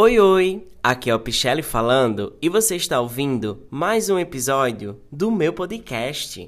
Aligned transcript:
Oi, 0.00 0.16
oi! 0.20 0.68
Aqui 0.80 1.10
é 1.10 1.14
o 1.16 1.18
Pichelli 1.18 1.60
falando 1.60 2.36
e 2.40 2.48
você 2.48 2.76
está 2.76 3.00
ouvindo 3.00 3.66
mais 3.68 4.08
um 4.08 4.16
episódio 4.16 5.00
do 5.10 5.28
meu 5.28 5.52
podcast. 5.52 6.46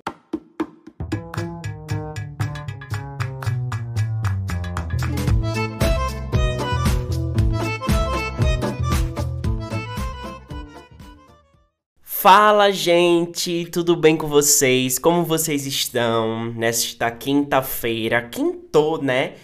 Fala, 12.00 12.70
gente! 12.70 13.64
Tudo 13.72 13.96
bem 13.96 14.16
com 14.16 14.28
vocês? 14.28 14.96
Como 14.96 15.24
vocês 15.24 15.66
estão 15.66 16.52
nesta 16.52 17.10
quinta-feira? 17.10 18.22
Quintou, 18.22 19.02
né? 19.02 19.34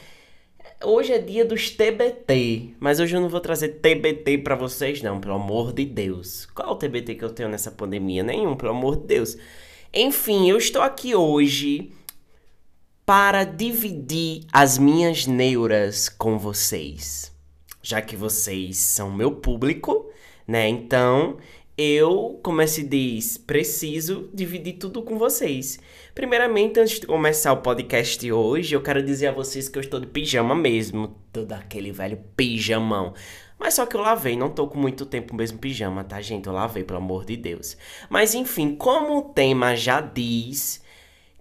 Hoje 0.88 1.12
é 1.12 1.18
dia 1.18 1.44
dos 1.44 1.68
TBT, 1.68 2.76
mas 2.78 3.00
hoje 3.00 3.16
eu 3.16 3.20
não 3.20 3.28
vou 3.28 3.40
trazer 3.40 3.80
TBT 3.80 4.38
para 4.38 4.54
vocês 4.54 5.02
não, 5.02 5.18
pelo 5.18 5.34
amor 5.34 5.72
de 5.72 5.84
Deus. 5.84 6.46
Qual 6.54 6.68
é 6.68 6.70
o 6.70 6.76
TBT 6.76 7.16
que 7.16 7.24
eu 7.24 7.30
tenho 7.30 7.48
nessa 7.48 7.72
pandemia? 7.72 8.22
Nenhum, 8.22 8.54
pelo 8.54 8.70
amor 8.70 8.96
de 8.96 9.08
Deus. 9.08 9.36
Enfim, 9.92 10.48
eu 10.48 10.56
estou 10.56 10.80
aqui 10.80 11.12
hoje 11.12 11.90
para 13.04 13.42
dividir 13.42 14.44
as 14.52 14.78
minhas 14.78 15.26
neuras 15.26 16.08
com 16.08 16.38
vocês. 16.38 17.32
Já 17.82 18.00
que 18.00 18.14
vocês 18.14 18.76
são 18.76 19.10
meu 19.10 19.32
público, 19.32 20.08
né? 20.46 20.68
Então, 20.68 21.38
eu, 21.78 22.40
como 22.42 22.66
se 22.66 22.82
diz, 22.82 23.36
preciso 23.36 24.30
dividir 24.32 24.74
tudo 24.74 25.02
com 25.02 25.18
vocês. 25.18 25.78
Primeiramente, 26.14 26.80
antes 26.80 26.98
de 27.00 27.06
começar 27.06 27.52
o 27.52 27.58
podcast 27.58 28.32
hoje, 28.32 28.74
eu 28.74 28.82
quero 28.82 29.02
dizer 29.02 29.26
a 29.26 29.32
vocês 29.32 29.68
que 29.68 29.76
eu 29.76 29.82
estou 29.82 30.00
de 30.00 30.06
pijama 30.06 30.54
mesmo. 30.54 31.14
Todo 31.30 31.52
aquele 31.52 31.92
velho 31.92 32.18
pijamão. 32.34 33.12
Mas 33.58 33.74
só 33.74 33.84
que 33.84 33.94
eu 33.94 34.00
lavei, 34.00 34.36
não 34.36 34.48
tô 34.48 34.66
com 34.66 34.78
muito 34.78 35.04
tempo 35.04 35.34
o 35.34 35.36
mesmo 35.36 35.58
pijama, 35.58 36.02
tá, 36.02 36.20
gente? 36.20 36.46
Eu 36.46 36.52
lavei, 36.52 36.82
pelo 36.82 36.98
amor 36.98 37.24
de 37.24 37.36
Deus. 37.36 37.76
Mas 38.08 38.34
enfim, 38.34 38.74
como 38.74 39.18
o 39.18 39.22
tema 39.22 39.76
já 39.76 40.00
diz 40.00 40.82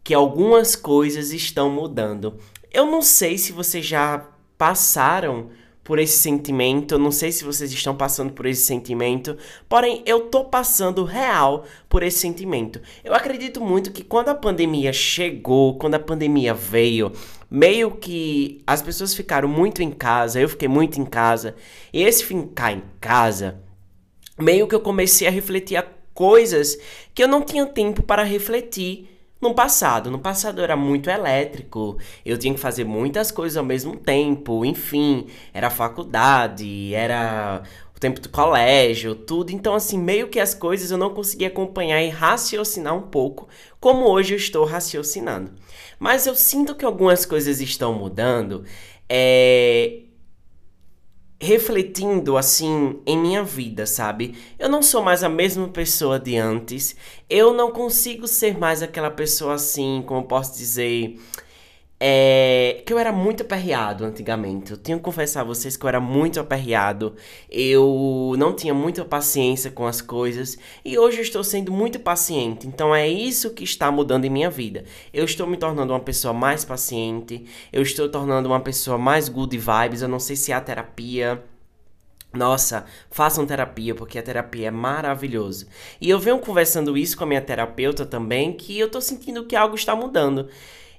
que 0.03 0.13
algumas 0.13 0.75
coisas 0.75 1.31
estão 1.31 1.69
mudando. 1.69 2.37
Eu 2.71 2.85
não 2.85 3.01
sei 3.01 3.37
se 3.37 3.51
vocês 3.51 3.85
já 3.85 4.29
passaram 4.57 5.49
por 5.85 5.99
esse 5.99 6.17
sentimento. 6.17 6.97
Não 6.97 7.11
sei 7.11 7.31
se 7.31 7.45
vocês 7.45 7.71
estão 7.71 7.95
passando 7.95 8.33
por 8.33 8.47
esse 8.47 8.63
sentimento, 8.63 9.37
porém 9.69 10.01
eu 10.05 10.21
tô 10.21 10.43
passando 10.43 11.05
real 11.05 11.63
por 11.87 12.03
esse 12.03 12.17
sentimento. 12.17 12.81
Eu 13.03 13.13
acredito 13.13 13.61
muito 13.61 13.91
que 13.91 14.03
quando 14.03 14.29
a 14.29 14.35
pandemia 14.35 14.91
chegou, 14.91 15.77
quando 15.77 15.93
a 15.93 15.99
pandemia 15.99 16.55
veio, 16.55 17.13
meio 17.49 17.91
que 17.91 18.63
as 18.65 18.81
pessoas 18.81 19.13
ficaram 19.13 19.47
muito 19.47 19.83
em 19.83 19.91
casa, 19.91 20.41
eu 20.41 20.49
fiquei 20.49 20.67
muito 20.67 20.99
em 20.99 21.05
casa, 21.05 21.55
e 21.93 22.01
esse 22.01 22.25
ficar 22.25 22.73
em 22.73 22.81
casa, 22.99 23.61
meio 24.39 24.67
que 24.67 24.73
eu 24.73 24.81
comecei 24.81 25.27
a 25.27 25.31
refletir 25.31 25.77
a 25.77 25.85
coisas 26.15 26.77
que 27.13 27.21
eu 27.21 27.27
não 27.27 27.43
tinha 27.43 27.65
tempo 27.65 28.01
para 28.01 28.23
refletir 28.23 29.14
no 29.47 29.53
passado, 29.53 30.09
no 30.09 30.17
passado 30.17 30.61
era 30.61 30.75
muito 30.75 31.09
elétrico, 31.09 31.97
eu 32.25 32.37
tinha 32.37 32.53
que 32.53 32.59
fazer 32.59 32.83
muitas 32.83 33.31
coisas 33.31 33.55
ao 33.55 33.63
mesmo 33.63 33.95
tempo, 33.95 34.65
enfim, 34.65 35.27
era 35.53 35.69
faculdade, 35.69 36.93
era 36.95 37.61
o 37.95 37.99
tempo 37.99 38.19
do 38.19 38.29
colégio, 38.29 39.13
tudo. 39.13 39.51
Então, 39.51 39.75
assim, 39.75 39.99
meio 39.99 40.27
que 40.29 40.39
as 40.39 40.55
coisas 40.55 40.89
eu 40.89 40.97
não 40.97 41.13
conseguia 41.13 41.47
acompanhar 41.47 42.01
e 42.01 42.09
raciocinar 42.09 42.95
um 42.95 43.03
pouco, 43.03 43.47
como 43.79 44.05
hoje 44.09 44.33
eu 44.33 44.37
estou 44.37 44.65
raciocinando. 44.65 45.51
Mas 45.99 46.25
eu 46.25 46.35
sinto 46.35 46.75
que 46.75 46.83
algumas 46.83 47.25
coisas 47.25 47.61
estão 47.61 47.93
mudando. 47.93 48.65
É, 49.07 49.99
refletindo 51.39 52.37
assim 52.37 52.99
em 53.05 53.17
minha 53.17 53.43
vida, 53.43 53.85
sabe? 53.85 54.35
Eu 54.57 54.69
não 54.69 54.81
sou 54.81 55.03
mais 55.03 55.23
a 55.23 55.29
mesma 55.29 55.67
pessoa 55.67 56.19
de 56.19 56.37
antes. 56.37 56.95
Eu 57.29 57.53
não 57.53 57.71
consigo 57.71 58.27
ser 58.27 58.57
mais 58.57 58.81
aquela 58.81 59.11
pessoa 59.11 59.55
assim, 59.55 60.03
como 60.05 60.27
posso 60.27 60.57
dizer, 60.57 61.19
é, 61.99 62.83
que 62.85 62.91
eu 62.91 62.99
era 62.99 63.11
muito 63.11 63.43
aperreado 63.43 64.03
antigamente. 64.03 64.71
Eu 64.71 64.77
tenho 64.77 64.97
que 64.97 65.03
confessar 65.03 65.41
a 65.41 65.43
vocês 65.43 65.77
que 65.77 65.85
eu 65.85 65.87
era 65.87 65.99
muito 65.99 66.39
aperreado. 66.39 67.15
Eu 67.49 68.33
não 68.37 68.53
tinha 68.53 68.73
muita 68.73 69.05
paciência 69.05 69.71
com 69.71 69.87
as 69.87 70.01
coisas. 70.01 70.57
E 70.83 70.97
hoje 70.97 71.17
eu 71.17 71.23
estou 71.23 71.43
sendo 71.43 71.71
muito 71.71 71.99
paciente. 71.99 72.67
Então 72.67 72.93
é 72.93 73.07
isso 73.07 73.51
que 73.51 73.63
está 73.63 73.89
mudando 73.91 74.25
em 74.25 74.29
minha 74.29 74.49
vida. 74.49 74.83
Eu 75.13 75.23
estou 75.25 75.47
me 75.47 75.57
tornando 75.57 75.93
uma 75.93 75.99
pessoa 75.99 76.33
mais 76.33 76.65
paciente. 76.65 77.45
Eu 77.71 77.81
estou 77.81 78.09
tornando 78.09 78.49
uma 78.49 78.59
pessoa 78.59 78.97
mais 78.97 79.29
good 79.29 79.57
vibes. 79.57 80.01
Eu 80.01 80.09
não 80.09 80.19
sei 80.19 80.35
se 80.35 80.51
é 80.51 80.55
a 80.55 80.61
terapia. 80.61 81.41
Nossa, 82.33 82.85
façam 83.09 83.45
terapia, 83.45 83.95
porque 83.95 84.19
a 84.19 84.23
terapia 84.23 84.67
é 84.67 84.71
maravilhoso. 84.71 85.67
E 86.01 86.09
eu 86.09 86.19
venho 86.19 86.37
conversando 86.39 86.97
isso 86.97 87.17
com 87.17 87.23
a 87.23 87.27
minha 87.27 87.41
terapeuta 87.41 88.05
também, 88.05 88.51
que 88.51 88.77
eu 88.77 88.91
tô 88.91 88.99
sentindo 88.99 89.45
que 89.45 89.55
algo 89.55 89.75
está 89.75 89.95
mudando. 89.95 90.49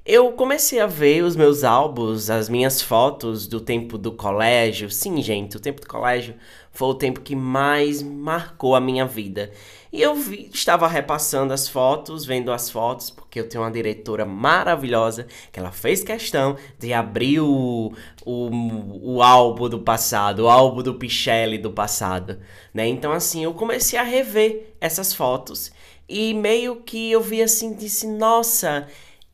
Eu 0.09 0.31
comecei 0.31 0.79
a 0.79 0.87
ver 0.87 1.25
os 1.25 1.35
meus 1.35 1.65
álbuns, 1.65 2.31
as 2.31 2.49
minhas 2.49 2.81
fotos 2.81 3.49
do 3.49 3.61
tempo 3.61 3.99
do 3.99 4.13
colégio. 4.13 4.89
Sim, 4.89 5.21
gente, 5.21 5.57
o 5.57 5.61
tempo 5.61 5.81
do 5.81 5.89
colégio 5.89 6.37
foi 6.71 6.87
o 6.87 6.95
tempo 6.95 7.21
que 7.21 7.35
mais 7.35 8.05
marcou 8.05 8.77
a 8.77 8.81
minha 8.81 9.05
vida. 9.05 9.51
E 9.93 10.01
eu 10.01 10.15
vi, 10.15 10.49
estava 10.55 10.87
repassando 10.87 11.53
as 11.53 11.67
fotos, 11.67 12.25
vendo 12.25 12.53
as 12.53 12.71
fotos, 12.71 13.11
porque 13.11 13.41
eu 13.41 13.49
tenho 13.49 13.65
uma 13.65 13.71
diretora 13.71 14.25
maravilhosa 14.25 15.27
que 15.51 15.59
ela 15.59 15.73
fez 15.73 16.05
questão 16.05 16.57
de 16.79 16.93
abrir 16.93 17.41
o, 17.41 17.93
o, 18.25 19.15
o 19.17 19.23
álbum 19.25 19.69
do 19.69 19.81
passado, 19.81 20.45
o 20.45 20.49
álbum 20.49 20.85
do 20.85 20.95
Pichelli 20.95 21.59
do 21.59 21.73
passado, 21.73 22.39
né? 22.73 22.87
Então, 22.87 23.11
assim, 23.11 23.43
eu 23.43 23.53
comecei 23.55 23.99
a 23.99 24.05
rever 24.05 24.73
essas 24.81 25.13
fotos 25.13 25.73
e 26.09 26.33
meio 26.33 26.77
que 26.77 27.11
eu 27.11 27.21
vi 27.21 27.43
assim, 27.43 27.75
disse, 27.75 28.07
nossa 28.07 28.87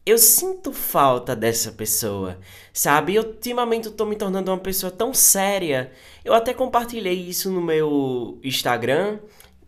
eu 0.05 0.19
sinto 0.19 0.73
falta 0.73 1.35
dessa 1.37 1.71
pessoa, 1.71 2.39
sabe? 2.73 3.19
Ultimamente 3.19 3.87
eu 3.87 3.93
tô 3.93 4.05
me 4.05 4.17
tornando 4.17 4.51
uma 4.51 4.59
pessoa 4.59 4.91
tão 4.91 5.15
séria. 5.15 5.93
Eu 6.25 6.35
até 6.35 6.53
compartilhei 6.53 7.15
isso 7.15 7.51
no 7.51 7.61
meu 7.61 8.39
Instagram, 8.43 9.21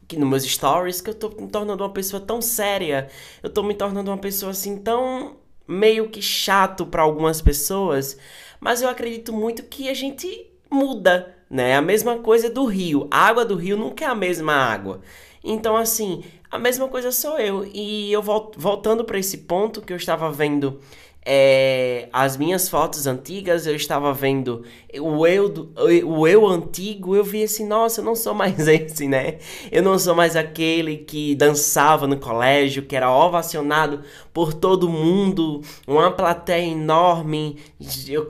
que 0.09 0.19
nos 0.19 0.29
meus 0.29 0.43
stories, 0.45 1.01
que 1.01 1.11
eu 1.11 1.15
tô 1.15 1.29
me 1.29 1.49
tornando 1.49 1.85
uma 1.85 1.93
pessoa 1.93 2.21
tão 2.21 2.43
séria. 2.43 3.09
Eu 3.43 3.51
tô 3.51 3.63
me 3.63 3.75
tornando 3.75 4.11
uma 4.11 4.19
pessoa 4.19 4.51
assim 4.51 4.77
tão 4.77 5.37
meio 5.69 6.09
que 6.11 6.21
chato 6.21 6.85
para 6.85 7.03
algumas 7.03 7.41
pessoas, 7.41 8.19
mas 8.61 8.83
eu 8.83 8.89
acredito 8.89 9.33
muito 9.33 9.63
que 9.63 9.89
a 9.89 9.95
gente 9.95 10.51
muda, 10.71 11.35
né? 11.49 11.77
A 11.77 11.83
mesma 11.83 12.19
coisa 12.19 12.51
do 12.51 12.65
rio. 12.65 13.07
A 13.11 13.29
água 13.29 13.45
do 13.45 13.55
rio 13.55 13.77
nunca 13.77 14.05
é 14.05 14.09
a 14.09 14.15
mesma 14.15 14.53
água. 14.53 15.01
Então, 15.45 15.77
assim, 15.77 16.25
a 16.51 16.59
mesma 16.59 16.89
coisa 16.89 17.13
sou 17.13 17.39
eu. 17.39 17.69
E 17.73 18.11
eu 18.11 18.23
voltando 18.23 19.05
para 19.05 19.19
esse 19.19 19.39
ponto 19.39 19.83
que 19.83 19.93
eu 19.93 19.97
estava 19.97 20.33
vendo 20.33 20.81
é, 21.27 22.09
as 22.13 22.37
minhas 22.37 22.69
fotos 22.69 23.07
antigas, 23.07 23.67
eu 23.67 23.75
estava 23.75 24.13
vendo 24.13 24.63
o 25.01 25.27
eu, 25.27 25.49
do, 25.49 25.73
o 26.07 26.29
eu 26.29 26.47
antigo, 26.47 27.17
eu 27.17 27.25
vi 27.25 27.43
assim, 27.43 27.67
nossa, 27.67 28.01
eu 28.01 28.05
não 28.05 28.15
sou 28.15 28.35
mais 28.35 28.59
esse, 28.69 29.09
né? 29.09 29.39
Eu 29.73 29.83
não 29.83 29.99
sou 29.99 30.15
mais 30.15 30.37
aquele 30.37 30.99
que 30.99 31.35
dançava 31.35 32.07
no 32.07 32.19
colégio, 32.19 32.83
que 32.83 32.95
era 32.95 33.11
ovacionado 33.11 34.03
por 34.35 34.53
todo 34.53 34.89
mundo, 34.89 35.63
uma 35.87 36.11
plateia 36.11 36.67
enorme, 36.67 37.57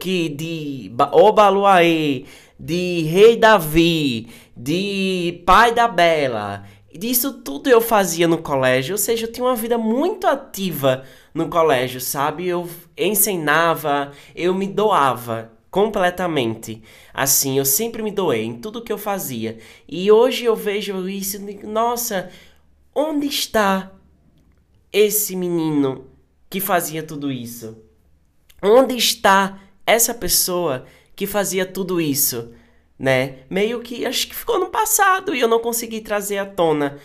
que 0.00 0.28
de 0.28 0.92
Obaluaê, 1.12 2.24
de 2.58 3.02
Rei 3.02 3.36
Davi, 3.36 4.28
de 4.56 5.42
Pai 5.44 5.74
da 5.74 5.88
Bela, 5.88 6.64
disso 6.96 7.32
tudo 7.32 7.68
eu 7.68 7.80
fazia 7.80 8.28
no 8.28 8.38
colégio, 8.38 8.94
ou 8.94 8.98
seja, 8.98 9.26
eu 9.26 9.32
tinha 9.32 9.44
uma 9.46 9.56
vida 9.56 9.76
muito 9.76 10.26
ativa 10.26 11.04
no 11.34 11.48
colégio, 11.48 12.00
sabe? 12.00 12.46
Eu 12.46 12.68
ensinava, 12.96 14.12
eu 14.34 14.54
me 14.54 14.66
doava 14.66 15.52
completamente. 15.70 16.80
Assim, 17.12 17.58
eu 17.58 17.64
sempre 17.64 18.00
me 18.00 18.12
doei 18.12 18.44
em 18.44 18.60
tudo 18.60 18.80
que 18.80 18.92
eu 18.92 18.98
fazia. 18.98 19.58
E 19.88 20.10
hoje 20.10 20.44
eu 20.44 20.54
vejo 20.54 21.08
isso 21.08 21.36
e 21.36 21.40
digo, 21.40 21.66
nossa, 21.66 22.30
onde 22.94 23.26
está 23.26 23.90
esse 24.92 25.34
menino 25.34 26.06
que 26.48 26.60
fazia 26.60 27.02
tudo 27.02 27.32
isso? 27.32 27.76
Onde 28.62 28.96
está 28.96 29.58
essa 29.84 30.14
pessoa 30.14 30.86
que 31.16 31.26
fazia 31.26 31.66
tudo 31.66 32.00
isso? 32.00 32.52
Né? 32.98 33.36
Meio 33.50 33.80
que 33.80 34.06
acho 34.06 34.28
que 34.28 34.34
ficou 34.34 34.58
no 34.58 34.66
passado 34.66 35.34
e 35.34 35.40
eu 35.40 35.48
não 35.48 35.60
consegui 35.60 36.00
trazer 36.00 36.38
à 36.38 36.46
tona. 36.46 36.98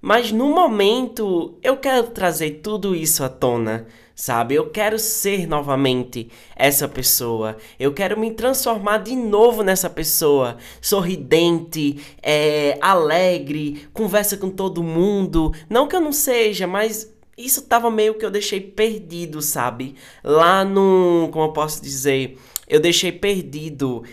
Mas 0.00 0.30
no 0.30 0.48
momento 0.48 1.58
eu 1.62 1.78
quero 1.78 2.08
trazer 2.08 2.60
tudo 2.62 2.94
isso 2.94 3.24
à 3.24 3.28
tona, 3.28 3.86
sabe? 4.14 4.54
Eu 4.54 4.68
quero 4.68 4.98
ser 4.98 5.46
novamente 5.46 6.30
essa 6.54 6.86
pessoa. 6.86 7.56
Eu 7.80 7.92
quero 7.94 8.20
me 8.20 8.30
transformar 8.32 8.98
de 8.98 9.16
novo 9.16 9.62
nessa 9.62 9.88
pessoa, 9.88 10.58
sorridente, 10.80 11.98
é, 12.22 12.76
alegre, 12.82 13.88
conversa 13.94 14.36
com 14.36 14.50
todo 14.50 14.82
mundo. 14.82 15.54
Não 15.70 15.88
que 15.88 15.96
eu 15.96 16.02
não 16.02 16.12
seja, 16.12 16.66
mas 16.66 17.10
isso 17.36 17.62
tava 17.62 17.90
meio 17.90 18.14
que 18.14 18.26
eu 18.26 18.30
deixei 18.30 18.60
perdido, 18.60 19.40
sabe? 19.40 19.94
Lá 20.22 20.64
no, 20.66 21.30
como 21.32 21.46
eu 21.46 21.52
posso 21.52 21.82
dizer, 21.82 22.38
eu 22.68 22.78
deixei 22.78 23.10
perdido 23.10 24.04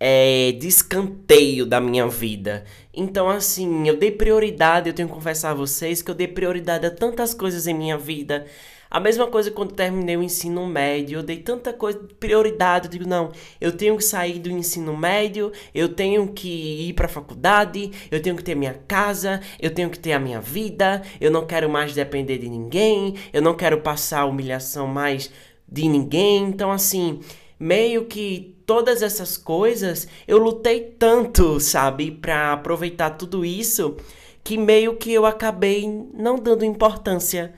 é, 0.00 0.52
de 0.52 0.66
escanteio 0.66 1.66
da 1.66 1.78
minha 1.78 2.08
vida. 2.08 2.64
Então, 2.92 3.28
assim, 3.28 3.86
eu 3.86 3.98
dei 3.98 4.10
prioridade, 4.10 4.88
eu 4.88 4.94
tenho 4.94 5.08
que 5.08 5.14
confessar 5.14 5.50
a 5.50 5.54
vocês 5.54 6.00
que 6.00 6.10
eu 6.10 6.14
dei 6.14 6.26
prioridade 6.26 6.86
a 6.86 6.90
tantas 6.90 7.34
coisas 7.34 7.66
em 7.66 7.74
minha 7.74 7.98
vida. 7.98 8.46
A 8.90 8.98
mesma 8.98 9.28
coisa 9.28 9.52
quando 9.52 9.72
terminei 9.72 10.16
o 10.16 10.22
ensino 10.22 10.66
médio, 10.66 11.18
eu 11.18 11.22
dei 11.22 11.36
tanta 11.36 11.72
coisa, 11.72 12.00
prioridade, 12.18 12.86
eu 12.86 12.90
digo, 12.90 13.08
não, 13.08 13.30
eu 13.60 13.70
tenho 13.70 13.96
que 13.96 14.02
sair 14.02 14.40
do 14.40 14.50
ensino 14.50 14.96
médio, 14.96 15.52
eu 15.72 15.90
tenho 15.90 16.26
que 16.32 16.88
ir 16.88 16.94
para 16.94 17.06
faculdade, 17.06 17.92
eu 18.10 18.20
tenho 18.20 18.34
que 18.34 18.42
ter 18.42 18.56
minha 18.56 18.74
casa, 18.88 19.40
eu 19.60 19.70
tenho 19.72 19.90
que 19.90 19.98
ter 19.98 20.12
a 20.12 20.18
minha 20.18 20.40
vida, 20.40 21.02
eu 21.20 21.30
não 21.30 21.46
quero 21.46 21.70
mais 21.70 21.94
depender 21.94 22.38
de 22.38 22.48
ninguém, 22.48 23.14
eu 23.32 23.40
não 23.40 23.54
quero 23.54 23.80
passar 23.80 24.24
humilhação 24.24 24.88
mais 24.88 25.30
de 25.70 25.86
ninguém. 25.86 26.48
Então, 26.48 26.72
assim, 26.72 27.20
meio 27.60 28.06
que 28.06 28.56
todas 28.64 29.02
essas 29.02 29.36
coisas, 29.36 30.08
eu 30.26 30.38
lutei 30.38 30.80
tanto, 30.80 31.60
sabe, 31.60 32.10
para 32.10 32.54
aproveitar 32.54 33.10
tudo 33.10 33.44
isso, 33.44 33.98
que 34.42 34.56
meio 34.56 34.96
que 34.96 35.12
eu 35.12 35.26
acabei 35.26 35.86
não 36.14 36.36
dando 36.36 36.64
importância 36.64 37.52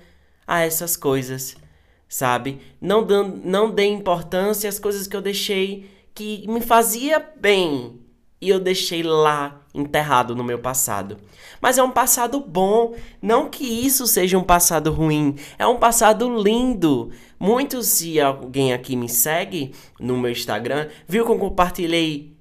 a 0.44 0.60
essas 0.60 0.96
coisas, 0.96 1.56
sabe? 2.08 2.60
Não 2.80 3.04
dando, 3.04 3.40
não 3.44 3.70
dei 3.70 3.86
importância 3.86 4.68
às 4.68 4.80
coisas 4.80 5.06
que 5.06 5.14
eu 5.14 5.22
deixei 5.22 5.88
que 6.12 6.46
me 6.48 6.60
fazia 6.60 7.20
bem 7.40 8.00
e 8.40 8.48
eu 8.48 8.58
deixei 8.58 9.04
lá 9.04 9.61
enterrado 9.74 10.34
no 10.34 10.44
meu 10.44 10.58
passado. 10.58 11.16
Mas 11.60 11.78
é 11.78 11.82
um 11.82 11.90
passado 11.90 12.40
bom, 12.40 12.94
não 13.20 13.48
que 13.48 13.64
isso 13.64 14.06
seja 14.06 14.38
um 14.38 14.44
passado 14.44 14.92
ruim, 14.92 15.36
é 15.58 15.66
um 15.66 15.76
passado 15.76 16.42
lindo. 16.42 17.10
Muitos, 17.38 17.88
se 17.88 18.20
alguém 18.20 18.72
aqui 18.72 18.96
me 18.96 19.08
segue 19.08 19.72
no 19.98 20.18
meu 20.18 20.30
Instagram, 20.30 20.88
viu 21.08 21.24
que 21.24 21.30
eu 21.30 21.38
compartilhei 21.38 22.32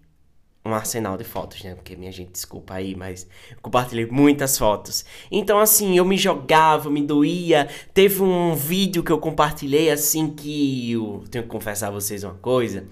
um 0.64 0.74
arsenal 0.74 1.18
de 1.18 1.24
fotos, 1.24 1.64
né? 1.64 1.74
Porque 1.74 1.96
minha 1.96 2.12
gente, 2.12 2.32
desculpa 2.32 2.76
aí, 2.76 2.96
mas 2.96 3.28
compartilhei 3.62 4.06
muitas 4.06 4.58
fotos. 4.58 5.04
Então, 5.32 5.60
assim, 5.60 5.98
eu 5.98 6.06
me 6.06 6.18
jogava, 6.18 6.90
me 6.90 7.02
doía. 7.02 7.68
Teve 7.94 8.22
um 8.22 8.54
vídeo 8.54 9.04
que 9.04 9.12
eu 9.12 9.18
compartilhei, 9.18 9.90
assim, 9.90 10.30
que 10.30 10.92
eu 10.92 11.24
tenho 11.32 11.46
que 11.46 11.50
confessar 11.50 11.88
a 11.88 11.92
vocês 11.92 12.24
uma 12.24 12.36
coisa: 12.36 12.88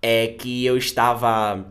é 0.00 0.28
que 0.28 0.64
eu 0.64 0.78
estava 0.78 1.66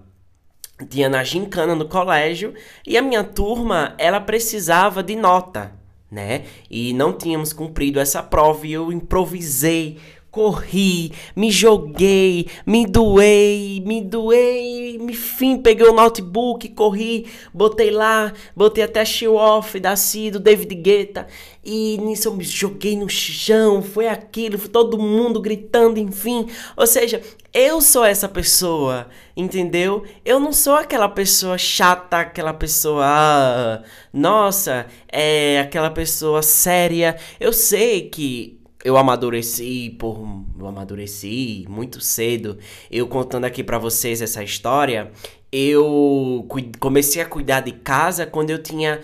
tinha 0.86 1.10
na 1.10 1.24
gincana 1.24 1.76
no 1.76 1.88
colégio 1.88 2.54
e 2.86 2.98
a 2.98 3.02
minha 3.02 3.24
turma, 3.24 3.96
ela 3.98 4.20
precisava 4.20 5.04
de 5.04 5.16
nota, 5.16 5.74
né? 6.12 6.44
E 6.70 6.94
não 6.94 7.14
tínhamos 7.14 7.54
cumprido 7.54 8.00
essa 8.00 8.24
prova 8.24 8.66
e 8.66 8.74
eu 8.74 8.92
improvisei 8.92 10.00
corri, 10.32 11.12
me 11.36 11.52
joguei, 11.52 12.48
me 12.66 12.86
doei, 12.86 13.82
me 13.86 14.02
doei, 14.02 14.98
enfim, 14.98 15.58
peguei 15.58 15.88
o 15.88 15.94
notebook, 15.94 16.70
corri, 16.70 17.26
botei 17.54 17.90
lá, 17.90 18.32
botei 18.56 18.84
até 18.84 19.04
show 19.04 19.36
off 19.36 19.80
da 19.80 19.96
Cid, 19.96 20.32
do 20.32 20.40
David 20.40 20.76
Guetta, 20.76 21.28
e 21.64 21.98
nisso 21.98 22.28
eu 22.28 22.36
me 22.36 22.44
joguei 22.44 22.96
no 22.96 23.10
chão, 23.10 23.82
foi 23.82 24.08
aquilo, 24.08 24.58
foi 24.58 24.70
todo 24.70 25.00
mundo 25.00 25.42
gritando, 25.42 26.00
enfim. 26.00 26.48
Ou 26.78 26.88
seja, 26.88 27.22
eu 27.54 27.82
sou 27.82 28.06
essa 28.06 28.30
pessoa, 28.30 29.08
entendeu? 29.36 30.04
Eu 30.24 30.40
não 30.40 30.54
sou 30.54 30.76
aquela 30.76 31.10
pessoa 31.10 31.58
chata, 31.58 32.18
aquela 32.20 32.54
pessoa, 32.54 33.04
ah, 33.06 33.84
nossa, 34.14 34.86
é 35.12 35.60
aquela 35.60 35.90
pessoa 35.90 36.42
séria. 36.42 37.18
Eu 37.40 37.52
sei 37.52 38.10
que 38.10 38.59
eu 38.84 38.98
amadureci 38.98 39.96
por 40.00 40.20
eu 40.58 40.68
amadureci 40.68 41.66
muito 41.70 42.02
cedo. 42.02 42.58
Eu 42.90 43.08
contando 43.08 43.46
aqui 43.46 43.64
para 43.64 43.78
vocês 43.78 44.22
essa 44.22 44.44
história, 44.44 45.12
eu 45.52 46.48
comecei 46.80 47.22
a 47.22 47.26
cuidar 47.26 47.62
de 47.62 47.72
casa 47.72 48.26
quando 48.26 48.52
eu 48.52 48.62
tinha 48.62 49.02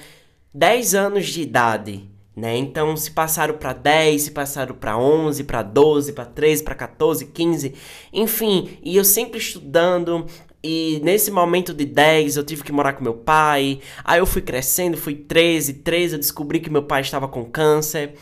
10 0.53 0.95
anos 0.95 1.27
de 1.27 1.41
idade, 1.41 2.09
né? 2.35 2.55
Então 2.57 2.95
se 2.95 3.11
passaram 3.11 3.57
para 3.57 3.73
10, 3.73 4.21
se 4.21 4.31
passaram 4.31 4.75
para 4.75 4.97
11, 4.97 5.43
para 5.43 5.61
12, 5.61 6.13
para 6.13 6.25
13, 6.25 6.63
para 6.63 6.75
14, 6.75 7.25
15, 7.25 7.73
enfim, 8.13 8.77
e 8.81 8.95
eu 8.95 9.03
sempre 9.03 9.39
estudando, 9.39 10.25
e 10.63 10.99
nesse 11.03 11.29
momento 11.29 11.73
de 11.73 11.85
10 11.85 12.37
eu 12.37 12.43
tive 12.43 12.63
que 12.63 12.71
morar 12.71 12.93
com 12.93 13.03
meu 13.03 13.13
pai. 13.13 13.79
Aí 14.03 14.19
eu 14.19 14.25
fui 14.25 14.41
crescendo, 14.41 14.97
fui 14.97 15.13
13, 15.13 15.73
13 15.73 16.15
eu 16.15 16.19
descobri 16.19 16.59
que 16.59 16.71
meu 16.71 16.83
pai 16.83 17.01
estava 17.01 17.27
com 17.27 17.45
câncer. 17.45 18.15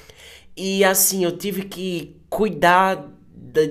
E 0.56 0.84
assim, 0.84 1.24
eu 1.24 1.38
tive 1.38 1.64
que 1.64 2.22
cuidar 2.30 3.12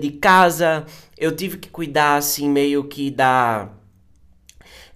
de 0.00 0.10
casa, 0.12 0.84
eu 1.16 1.34
tive 1.34 1.58
que 1.58 1.68
cuidar, 1.68 2.16
assim, 2.16 2.48
meio 2.48 2.84
que 2.84 3.10
da. 3.10 3.70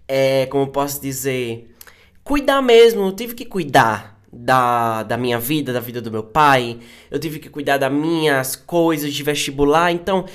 É, 0.06 0.46
como 0.46 0.68
posso 0.68 1.00
dizer? 1.00 1.74
Cuidar 2.22 2.62
mesmo, 2.62 3.02
eu 3.02 3.12
tive 3.12 3.34
que 3.34 3.44
cuidar 3.44 4.20
da, 4.32 5.02
da 5.02 5.16
minha 5.16 5.38
vida, 5.38 5.72
da 5.72 5.80
vida 5.80 6.00
do 6.00 6.10
meu 6.10 6.22
pai, 6.22 6.78
eu 7.10 7.18
tive 7.18 7.38
que 7.38 7.48
cuidar 7.48 7.78
das 7.78 7.92
minhas 7.92 8.54
coisas 8.56 9.12
de 9.12 9.22
vestibular, 9.22 9.92
então. 9.92 10.26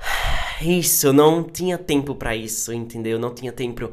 Isso, 0.60 1.06
eu 1.06 1.12
não 1.14 1.42
tinha 1.42 1.78
tempo 1.78 2.14
para 2.14 2.36
isso, 2.36 2.70
entendeu? 2.70 3.12
Eu 3.12 3.18
não 3.18 3.32
tinha 3.32 3.50
tempo 3.50 3.90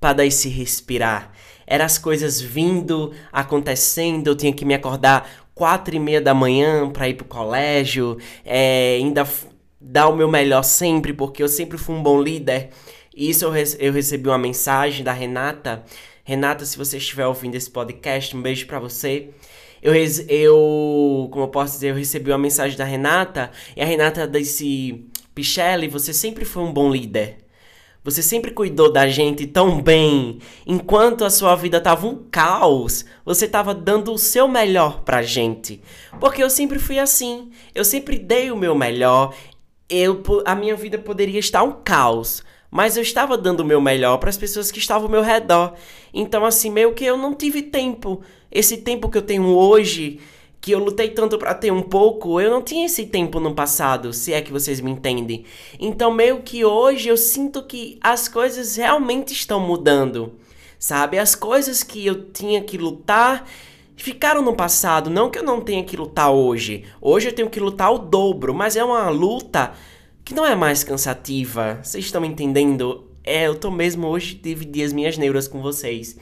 para 0.00 0.14
dar 0.14 0.24
esse 0.24 0.48
respirar. 0.48 1.30
Eram 1.66 1.84
as 1.84 1.98
coisas 1.98 2.40
vindo, 2.40 3.12
acontecendo, 3.30 4.28
eu 4.28 4.34
tinha 4.34 4.50
que 4.50 4.64
me 4.64 4.72
acordar 4.72 5.45
quatro 5.56 5.96
e 5.96 5.98
meia 5.98 6.20
da 6.20 6.34
manhã 6.34 6.88
para 6.90 7.08
ir 7.08 7.14
pro 7.14 7.24
colégio, 7.24 8.18
é, 8.44 8.96
ainda 8.96 9.26
dar 9.80 10.08
o 10.08 10.14
meu 10.14 10.28
melhor 10.28 10.62
sempre, 10.62 11.14
porque 11.14 11.42
eu 11.42 11.48
sempre 11.48 11.78
fui 11.78 11.94
um 11.94 12.02
bom 12.02 12.20
líder. 12.20 12.68
E 13.16 13.30
isso 13.30 13.46
eu, 13.46 13.52
eu 13.78 13.92
recebi 13.92 14.28
uma 14.28 14.36
mensagem 14.36 15.02
da 15.02 15.12
Renata. 15.12 15.82
Renata, 16.22 16.66
se 16.66 16.76
você 16.76 16.98
estiver 16.98 17.26
ouvindo 17.26 17.54
esse 17.54 17.70
podcast, 17.70 18.36
um 18.36 18.42
beijo 18.42 18.66
para 18.66 18.78
você. 18.78 19.30
Eu, 19.82 19.94
eu, 20.28 21.28
como 21.32 21.44
eu 21.44 21.48
posso 21.48 21.74
dizer, 21.74 21.90
eu 21.90 21.94
recebi 21.94 22.30
uma 22.30 22.38
mensagem 22.38 22.76
da 22.76 22.84
Renata 22.84 23.50
e 23.74 23.80
a 23.80 23.86
Renata 23.86 24.28
disse: 24.28 25.06
Pichelle, 25.34 25.88
você 25.88 26.12
sempre 26.12 26.44
foi 26.44 26.64
um 26.64 26.72
bom 26.72 26.90
líder. 26.90 27.45
Você 28.06 28.22
sempre 28.22 28.52
cuidou 28.52 28.92
da 28.92 29.08
gente 29.08 29.48
tão 29.48 29.82
bem. 29.82 30.38
Enquanto 30.64 31.24
a 31.24 31.28
sua 31.28 31.56
vida 31.56 31.80
tava 31.80 32.06
um 32.06 32.14
caos, 32.30 33.04
você 33.24 33.48
tava 33.48 33.74
dando 33.74 34.12
o 34.12 34.16
seu 34.18 34.46
melhor 34.46 35.00
pra 35.00 35.24
gente. 35.24 35.82
Porque 36.20 36.40
eu 36.40 36.48
sempre 36.48 36.78
fui 36.78 37.00
assim. 37.00 37.50
Eu 37.74 37.84
sempre 37.84 38.16
dei 38.16 38.52
o 38.52 38.56
meu 38.56 38.76
melhor. 38.76 39.34
Eu, 39.90 40.22
a 40.44 40.54
minha 40.54 40.76
vida 40.76 40.96
poderia 40.98 41.40
estar 41.40 41.64
um 41.64 41.72
caos, 41.82 42.44
mas 42.70 42.96
eu 42.96 43.02
estava 43.02 43.36
dando 43.36 43.60
o 43.60 43.64
meu 43.64 43.80
melhor 43.80 44.18
para 44.18 44.30
as 44.30 44.38
pessoas 44.38 44.70
que 44.70 44.78
estavam 44.78 45.06
ao 45.06 45.10
meu 45.10 45.22
redor. 45.22 45.74
Então, 46.14 46.44
assim, 46.44 46.70
meio 46.70 46.94
que 46.94 47.04
eu 47.04 47.16
não 47.16 47.34
tive 47.34 47.60
tempo. 47.60 48.22
Esse 48.52 48.76
tempo 48.76 49.10
que 49.10 49.18
eu 49.18 49.22
tenho 49.22 49.48
hoje 49.48 50.20
que 50.66 50.72
eu 50.72 50.80
lutei 50.80 51.10
tanto 51.10 51.38
para 51.38 51.54
ter 51.54 51.70
um 51.70 51.80
pouco, 51.80 52.40
eu 52.40 52.50
não 52.50 52.60
tinha 52.60 52.86
esse 52.86 53.06
tempo 53.06 53.38
no 53.38 53.54
passado, 53.54 54.12
se 54.12 54.32
é 54.32 54.42
que 54.42 54.50
vocês 54.50 54.80
me 54.80 54.90
entendem. 54.90 55.44
Então, 55.78 56.10
meio 56.12 56.42
que 56.42 56.64
hoje 56.64 57.08
eu 57.08 57.16
sinto 57.16 57.62
que 57.62 58.00
as 58.00 58.26
coisas 58.26 58.74
realmente 58.74 59.32
estão 59.32 59.60
mudando, 59.60 60.32
sabe? 60.76 61.20
As 61.20 61.36
coisas 61.36 61.84
que 61.84 62.04
eu 62.04 62.32
tinha 62.32 62.60
que 62.64 62.76
lutar 62.76 63.48
ficaram 63.94 64.42
no 64.42 64.56
passado, 64.56 65.08
não 65.08 65.30
que 65.30 65.38
eu 65.38 65.44
não 65.44 65.60
tenha 65.60 65.84
que 65.84 65.96
lutar 65.96 66.32
hoje. 66.32 66.82
Hoje 67.00 67.28
eu 67.28 67.32
tenho 67.32 67.48
que 67.48 67.60
lutar 67.60 67.94
o 67.94 67.98
dobro, 67.98 68.52
mas 68.52 68.74
é 68.74 68.82
uma 68.82 69.08
luta 69.08 69.72
que 70.24 70.34
não 70.34 70.44
é 70.44 70.56
mais 70.56 70.82
cansativa. 70.82 71.78
Vocês 71.80 72.06
estão 72.06 72.20
me 72.20 72.26
entendendo? 72.26 73.08
É, 73.22 73.46
eu 73.46 73.54
tô 73.54 73.70
mesmo 73.70 74.08
hoje 74.08 74.34
dividir 74.34 74.84
as 74.84 74.92
minhas 74.92 75.16
neuras 75.16 75.46
com 75.46 75.62
vocês. 75.62 76.16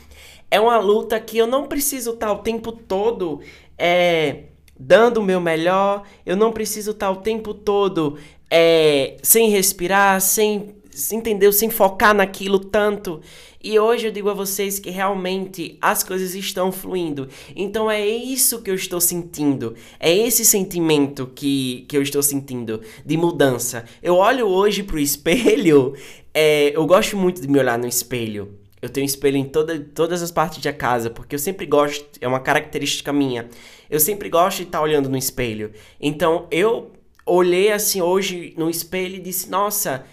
É 0.50 0.60
uma 0.60 0.78
luta 0.78 1.18
que 1.18 1.36
eu 1.36 1.48
não 1.48 1.66
preciso 1.66 2.12
estar 2.12 2.30
o 2.30 2.38
tempo 2.38 2.70
todo 2.70 3.40
é, 3.78 4.44
dando 4.78 5.18
o 5.18 5.24
meu 5.24 5.40
melhor, 5.40 6.02
eu 6.24 6.36
não 6.36 6.52
preciso 6.52 6.92
estar 6.92 7.10
o 7.10 7.16
tempo 7.16 7.54
todo 7.54 8.16
é, 8.50 9.16
sem 9.22 9.50
respirar, 9.50 10.20
sem, 10.20 10.74
entendeu? 11.12 11.52
Sem 11.52 11.70
focar 11.70 12.14
naquilo 12.14 12.58
tanto. 12.58 13.20
E 13.62 13.78
hoje 13.78 14.06
eu 14.06 14.12
digo 14.12 14.28
a 14.28 14.34
vocês 14.34 14.78
que 14.78 14.90
realmente 14.90 15.78
as 15.80 16.04
coisas 16.04 16.34
estão 16.34 16.70
fluindo. 16.70 17.28
Então 17.56 17.90
é 17.90 18.06
isso 18.06 18.60
que 18.60 18.70
eu 18.70 18.74
estou 18.74 19.00
sentindo. 19.00 19.74
É 19.98 20.14
esse 20.14 20.44
sentimento 20.44 21.30
que, 21.34 21.86
que 21.88 21.96
eu 21.96 22.02
estou 22.02 22.22
sentindo 22.22 22.82
de 23.06 23.16
mudança. 23.16 23.86
Eu 24.02 24.16
olho 24.16 24.46
hoje 24.46 24.82
pro 24.82 24.98
espelho, 24.98 25.94
é, 26.34 26.76
eu 26.76 26.84
gosto 26.86 27.16
muito 27.16 27.40
de 27.40 27.48
me 27.48 27.58
olhar 27.58 27.78
no 27.78 27.86
espelho. 27.86 28.63
Eu 28.84 28.90
tenho 28.90 29.06
espelho 29.06 29.38
em 29.38 29.46
toda, 29.46 29.80
todas 29.80 30.22
as 30.22 30.30
partes 30.30 30.62
da 30.62 30.70
casa, 30.70 31.08
porque 31.08 31.34
eu 31.34 31.38
sempre 31.38 31.64
gosto, 31.64 32.04
é 32.20 32.28
uma 32.28 32.38
característica 32.38 33.14
minha. 33.14 33.48
Eu 33.88 33.98
sempre 33.98 34.28
gosto 34.28 34.58
de 34.58 34.64
estar 34.64 34.82
olhando 34.82 35.08
no 35.08 35.16
espelho. 35.16 35.72
Então 35.98 36.46
eu 36.50 36.92
olhei 37.24 37.72
assim 37.72 38.02
hoje 38.02 38.52
no 38.58 38.68
espelho 38.68 39.14
e 39.14 39.20
disse: 39.20 39.48
Nossa, 39.48 40.04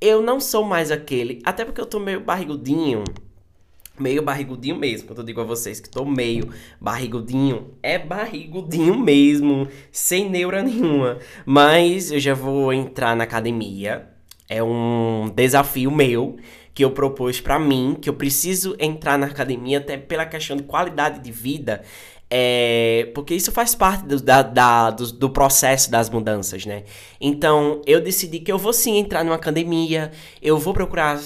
eu 0.00 0.20
não 0.20 0.40
sou 0.40 0.64
mais 0.64 0.90
aquele. 0.90 1.40
Até 1.44 1.64
porque 1.64 1.80
eu 1.80 1.86
tô 1.86 2.00
meio 2.00 2.18
barrigudinho. 2.18 3.04
Meio 3.96 4.22
barrigudinho 4.22 4.74
mesmo, 4.74 5.06
quando 5.06 5.20
eu 5.20 5.24
digo 5.24 5.40
a 5.40 5.44
vocês 5.44 5.78
que 5.78 5.88
tô 5.88 6.04
meio 6.04 6.52
barrigudinho, 6.80 7.74
é 7.80 7.96
barrigudinho 7.96 8.98
mesmo, 8.98 9.68
sem 9.92 10.28
neura 10.28 10.64
nenhuma. 10.64 11.20
Mas 11.46 12.10
eu 12.10 12.18
já 12.18 12.34
vou 12.34 12.72
entrar 12.72 13.14
na 13.14 13.22
academia 13.22 14.08
É 14.48 14.60
um 14.64 15.30
desafio 15.32 15.92
meu 15.92 16.36
que 16.76 16.84
eu 16.84 16.90
propus 16.90 17.40
para 17.40 17.58
mim, 17.58 17.96
que 17.98 18.06
eu 18.06 18.12
preciso 18.12 18.76
entrar 18.78 19.16
na 19.16 19.28
academia 19.28 19.78
até 19.78 19.96
pela 19.96 20.26
questão 20.26 20.54
de 20.58 20.62
qualidade 20.62 21.20
de 21.20 21.32
vida. 21.32 21.82
É, 22.28 23.10
porque 23.14 23.34
isso 23.34 23.50
faz 23.50 23.74
parte 23.74 24.04
do, 24.04 24.20
da, 24.20 24.42
da, 24.42 24.90
do, 24.90 25.10
do, 25.10 25.30
processo 25.30 25.90
das 25.90 26.10
mudanças, 26.10 26.66
né? 26.66 26.84
Então, 27.18 27.80
eu 27.86 27.98
decidi 27.98 28.40
que 28.40 28.52
eu 28.52 28.58
vou 28.58 28.74
sim 28.74 28.98
entrar 28.98 29.24
numa 29.24 29.36
academia, 29.36 30.12
eu 30.42 30.58
vou 30.58 30.74
procurar 30.74 31.18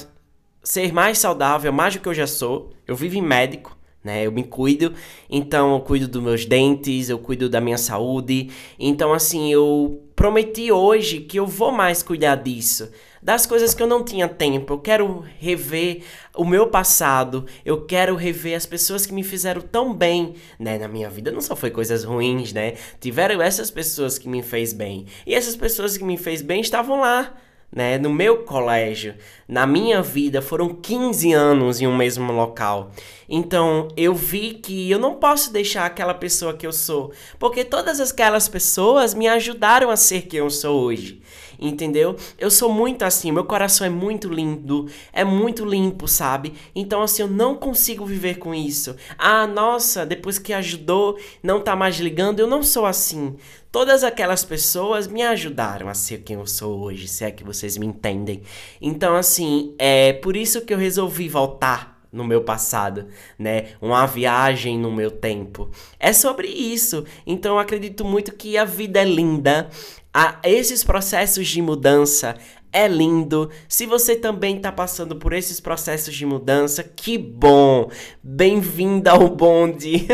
ser 0.62 0.92
mais 0.92 1.18
saudável, 1.18 1.72
mais 1.72 1.94
do 1.94 2.00
que 2.00 2.08
eu 2.08 2.14
já 2.14 2.28
sou. 2.28 2.70
Eu 2.86 2.94
vivo 2.94 3.16
em 3.16 3.22
médico, 3.22 3.76
né? 4.02 4.26
Eu 4.26 4.32
me 4.32 4.44
cuido, 4.44 4.94
então 5.28 5.74
eu 5.74 5.80
cuido 5.80 6.08
dos 6.08 6.22
meus 6.22 6.44
dentes, 6.44 7.08
eu 7.08 7.18
cuido 7.18 7.48
da 7.48 7.60
minha 7.60 7.78
saúde. 7.78 8.50
Então, 8.78 9.12
assim, 9.12 9.52
eu 9.52 10.02
prometi 10.16 10.72
hoje 10.72 11.20
que 11.20 11.38
eu 11.38 11.46
vou 11.46 11.72
mais 11.72 12.02
cuidar 12.02 12.36
disso 12.36 12.90
das 13.22 13.46
coisas 13.46 13.74
que 13.74 13.82
eu 13.82 13.86
não 13.86 14.02
tinha 14.02 14.28
tempo. 14.28 14.72
Eu 14.72 14.78
quero 14.78 15.24
rever 15.38 16.02
o 16.34 16.44
meu 16.44 16.68
passado, 16.68 17.46
eu 17.64 17.84
quero 17.84 18.16
rever 18.16 18.56
as 18.56 18.66
pessoas 18.66 19.04
que 19.04 19.12
me 19.12 19.22
fizeram 19.22 19.60
tão 19.60 19.94
bem, 19.94 20.34
né, 20.58 20.78
na 20.78 20.88
minha 20.88 21.10
vida. 21.10 21.30
Não 21.30 21.40
só 21.40 21.54
foi 21.54 21.70
coisas 21.70 22.04
ruins, 22.04 22.52
né? 22.52 22.74
Tiveram 22.98 23.42
essas 23.42 23.70
pessoas 23.70 24.18
que 24.18 24.28
me 24.28 24.42
fez 24.42 24.72
bem. 24.72 25.06
E 25.26 25.34
essas 25.34 25.56
pessoas 25.56 25.96
que 25.96 26.04
me 26.04 26.16
fez 26.16 26.42
bem 26.42 26.60
estavam 26.60 27.00
lá 27.00 27.34
né, 27.72 27.98
no 27.98 28.12
meu 28.12 28.38
colégio, 28.38 29.14
na 29.46 29.66
minha 29.66 30.02
vida, 30.02 30.42
foram 30.42 30.74
15 30.74 31.32
anos 31.32 31.80
em 31.80 31.86
um 31.86 31.96
mesmo 31.96 32.32
local. 32.32 32.90
Então, 33.28 33.88
eu 33.96 34.12
vi 34.12 34.54
que 34.54 34.90
eu 34.90 34.98
não 34.98 35.14
posso 35.14 35.52
deixar 35.52 35.86
aquela 35.86 36.14
pessoa 36.14 36.54
que 36.54 36.66
eu 36.66 36.72
sou, 36.72 37.12
porque 37.38 37.64
todas 37.64 38.00
aquelas 38.00 38.48
pessoas 38.48 39.14
me 39.14 39.28
ajudaram 39.28 39.90
a 39.90 39.96
ser 39.96 40.22
quem 40.22 40.40
eu 40.40 40.50
sou 40.50 40.80
hoje. 40.80 41.22
Entendeu? 41.58 42.16
Eu 42.38 42.50
sou 42.50 42.72
muito 42.72 43.04
assim, 43.04 43.32
meu 43.32 43.44
coração 43.44 43.86
é 43.86 43.90
muito 43.90 44.28
lindo, 44.28 44.86
é 45.12 45.24
muito 45.24 45.64
limpo, 45.64 46.06
sabe? 46.08 46.54
Então, 46.74 47.02
assim, 47.02 47.22
eu 47.22 47.28
não 47.28 47.54
consigo 47.54 48.04
viver 48.04 48.38
com 48.38 48.54
isso. 48.54 48.96
Ah, 49.18 49.46
nossa, 49.46 50.04
depois 50.06 50.38
que 50.38 50.52
ajudou, 50.52 51.18
não 51.42 51.60
tá 51.60 51.74
mais 51.76 51.96
ligando, 51.98 52.40
eu 52.40 52.46
não 52.46 52.62
sou 52.62 52.86
assim. 52.86 53.36
Todas 53.72 54.02
aquelas 54.02 54.44
pessoas 54.44 55.06
me 55.06 55.22
ajudaram 55.22 55.88
a 55.88 55.94
ser 55.94 56.22
quem 56.22 56.34
eu 56.34 56.46
sou 56.46 56.80
hoje, 56.80 57.06
se 57.06 57.24
é 57.24 57.30
que 57.30 57.44
vocês 57.44 57.76
me 57.76 57.86
entendem. 57.86 58.42
Então, 58.80 59.14
assim, 59.14 59.74
é 59.78 60.12
por 60.12 60.36
isso 60.36 60.62
que 60.62 60.74
eu 60.74 60.78
resolvi 60.78 61.28
voltar 61.28 62.00
no 62.12 62.24
meu 62.24 62.42
passado, 62.42 63.06
né? 63.38 63.68
Uma 63.80 64.04
viagem 64.06 64.76
no 64.76 64.90
meu 64.90 65.10
tempo. 65.10 65.70
É 65.98 66.12
sobre 66.12 66.48
isso. 66.48 67.04
Então, 67.24 67.54
eu 67.54 67.58
acredito 67.60 68.04
muito 68.04 68.32
que 68.32 68.58
a 68.58 68.64
vida 68.64 69.00
é 69.00 69.04
linda. 69.04 69.70
A, 70.12 70.40
esses 70.42 70.82
processos 70.82 71.46
de 71.46 71.62
mudança 71.62 72.36
é 72.72 72.88
lindo. 72.88 73.48
Se 73.68 73.86
você 73.86 74.16
também 74.16 74.56
está 74.56 74.72
passando 74.72 75.14
por 75.14 75.32
esses 75.32 75.60
processos 75.60 76.12
de 76.14 76.26
mudança, 76.26 76.82
que 76.82 77.16
bom! 77.16 77.88
Bem-vinda 78.20 79.12
ao 79.12 79.28
bonde! 79.28 80.08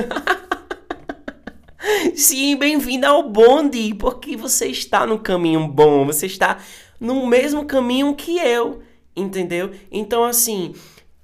Sim, 2.14 2.56
bem-vindo 2.56 3.06
ao 3.06 3.22
bonde, 3.30 3.94
porque 3.94 4.36
você 4.36 4.66
está 4.66 5.06
no 5.06 5.18
caminho 5.18 5.66
bom, 5.66 6.04
você 6.04 6.26
está 6.26 6.58
no 7.00 7.26
mesmo 7.26 7.64
caminho 7.64 8.14
que 8.14 8.38
eu, 8.38 8.82
entendeu? 9.14 9.70
Então, 9.90 10.24
assim, 10.24 10.74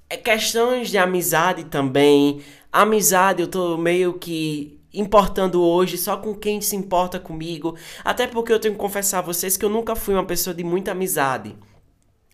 é 0.09 0.17
questões 0.17 0.89
de 0.89 0.97
amizade 0.97 1.65
também. 1.65 2.41
Amizade, 2.71 3.43
eu 3.43 3.47
tô 3.47 3.77
meio 3.77 4.13
que 4.13 4.72
importando 4.93 5.61
hoje 5.61 5.97
só 5.97 6.17
com 6.17 6.35
quem 6.35 6.61
se 6.61 6.75
importa 6.75 7.19
comigo. 7.19 7.75
Até 8.03 8.27
porque 8.27 8.53
eu 8.53 8.59
tenho 8.59 8.75
que 8.75 8.79
confessar 8.79 9.19
a 9.19 9.23
vocês 9.23 9.57
que 9.57 9.65
eu 9.65 9.69
nunca 9.69 9.95
fui 9.95 10.13
uma 10.13 10.25
pessoa 10.25 10.53
de 10.53 10.63
muita 10.63 10.91
amizade. 10.91 11.55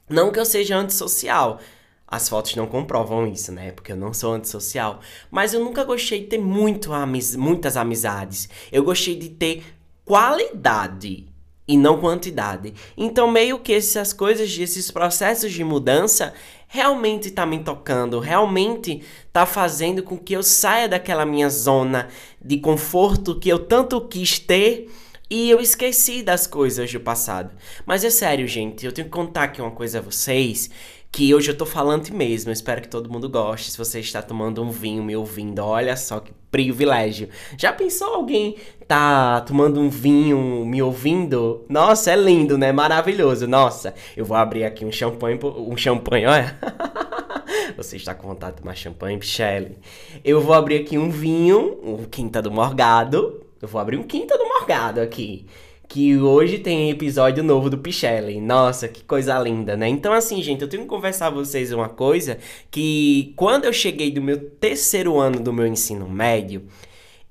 Não 0.10 0.32
que 0.32 0.40
eu 0.40 0.46
seja 0.46 0.76
antissocial. 0.76 1.60
As 2.08 2.28
fotos 2.28 2.56
não 2.56 2.66
comprovam 2.66 3.28
isso, 3.28 3.52
né? 3.52 3.72
Porque 3.72 3.92
eu 3.92 3.96
não 3.96 4.14
sou 4.14 4.34
antissocial. 4.34 5.00
Mas 5.30 5.54
eu 5.54 5.64
nunca 5.64 5.84
gostei 5.84 6.22
de 6.22 6.28
ter 6.28 6.40
muito 6.40 6.92
amiz 6.92 7.36
muitas 7.36 7.78
amizades. 7.78 8.50
Eu 8.72 8.84
gostei 8.84 9.16
de 9.16 9.30
ter 9.30 9.64
qualidade 10.04 11.29
e 11.70 11.78
não 11.78 12.00
quantidade. 12.00 12.74
Então, 12.98 13.30
meio 13.30 13.60
que 13.60 13.72
essas 13.72 14.12
coisas, 14.12 14.58
esses 14.58 14.90
processos 14.90 15.54
de 15.54 15.64
mudança, 15.64 16.34
realmente 16.68 17.30
tá 17.30 17.46
me 17.46 17.60
tocando, 17.60 18.20
realmente 18.20 19.04
tá 19.32 19.46
fazendo 19.46 20.02
com 20.02 20.18
que 20.18 20.34
eu 20.34 20.42
saia 20.42 20.90
daquela 20.90 21.28
minha 21.28 21.48
zona 21.48 22.08
de 22.44 22.58
conforto 22.58 23.40
que 23.40 23.50
eu 23.50 23.60
tanto 23.60 24.02
quis 24.02 24.40
ter 24.40 24.90
e 25.30 25.48
eu 25.48 25.60
esqueci 25.60 26.24
das 26.24 26.48
coisas 26.48 26.92
do 26.92 27.00
passado. 27.00 27.52
Mas 27.86 28.04
é 28.04 28.10
sério, 28.10 28.48
gente, 28.48 28.84
eu 28.84 28.92
tenho 28.92 29.06
que 29.06 29.14
contar 29.14 29.44
aqui 29.44 29.62
uma 29.62 29.70
coisa 29.70 30.00
a 30.00 30.02
vocês 30.02 30.72
que 31.12 31.34
hoje 31.34 31.52
eu 31.52 31.58
tô 31.58 31.66
falante 31.66 32.14
mesmo. 32.14 32.52
espero 32.52 32.82
que 32.82 32.88
todo 32.88 33.12
mundo 33.12 33.28
goste. 33.30 33.72
Se 33.72 33.78
você 33.78 34.00
está 34.00 34.22
tomando 34.22 34.62
um 34.64 34.70
vinho 34.70 35.04
me 35.04 35.16
ouvindo, 35.16 35.60
olha 35.60 35.96
só 35.98 36.20
que 36.20 36.32
privilégio. 36.52 37.30
Já 37.58 37.72
pensou 37.74 38.16
alguém 38.16 38.56
tá 38.88 39.42
tomando 39.42 39.80
um 39.80 39.90
vinho 39.90 40.66
me 40.66 40.82
ouvindo? 40.82 41.66
Nossa, 41.70 42.12
é 42.12 42.16
lindo, 42.16 42.58
né? 42.58 42.72
Maravilhoso. 42.72 43.48
Nossa, 43.48 43.94
eu 44.16 44.26
vou 44.26 44.38
abrir 44.38 44.64
aqui 44.64 44.86
um 44.86 44.92
champanhe, 44.92 45.40
um 45.44 45.78
champanhe, 45.78 46.26
olha. 46.26 46.58
Você 47.78 47.96
está 47.96 48.14
com 48.14 48.28
vontade 48.28 48.58
de 48.58 48.62
tomar 48.62 48.76
champanhe, 48.76 49.18
Michelle? 49.18 49.78
Eu 50.24 50.42
vou 50.42 50.54
abrir 50.54 50.82
aqui 50.82 50.98
um 50.98 51.10
vinho, 51.10 51.80
um 51.84 52.04
Quinta 52.04 52.42
do 52.42 52.52
Morgado. 52.52 53.46
Eu 53.62 53.68
vou 53.68 53.80
abrir 53.80 53.98
um 53.98 54.04
Quinta 54.04 54.38
do 54.38 54.44
Morgado 54.44 55.00
aqui 55.02 55.46
que 55.90 56.16
hoje 56.20 56.60
tem 56.60 56.92
episódio 56.92 57.44
novo 57.44 57.68
do 57.68 57.80
Pichelli. 57.80 58.40
Nossa, 58.40 58.88
que 58.88 59.04
coisa 59.04 59.38
linda, 59.40 59.76
né? 59.76 59.88
Então, 59.88 60.14
assim, 60.14 60.42
gente, 60.42 60.62
eu 60.62 60.68
tenho 60.70 60.84
que 60.84 60.90
conversar 60.90 61.28
a 61.28 61.32
vocês 61.32 61.74
uma 61.74 61.90
coisa: 61.90 62.38
que 62.70 63.34
quando 63.36 63.66
eu 63.66 63.74
cheguei 63.74 64.12
do 64.12 64.22
meu 64.22 64.40
terceiro 64.52 65.18
ano 65.18 65.40
do 65.40 65.52
meu 65.52 65.66
ensino 65.66 66.08
médio, 66.08 66.64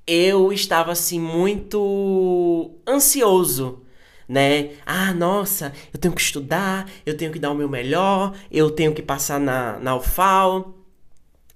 eu 0.05 0.51
estava 0.51 0.91
assim 0.91 1.19
muito 1.19 2.71
ansioso. 2.85 3.81
Né? 4.27 4.71
Ah, 4.85 5.11
nossa, 5.11 5.73
eu 5.91 5.99
tenho 5.99 6.13
que 6.13 6.21
estudar, 6.21 6.87
eu 7.03 7.17
tenho 7.17 7.31
que 7.31 7.39
dar 7.39 7.49
o 7.49 7.55
meu 7.55 7.67
melhor, 7.67 8.35
eu 8.51 8.69
tenho 8.69 8.93
que 8.93 9.01
passar 9.01 9.39
na, 9.39 9.79
na 9.79 9.95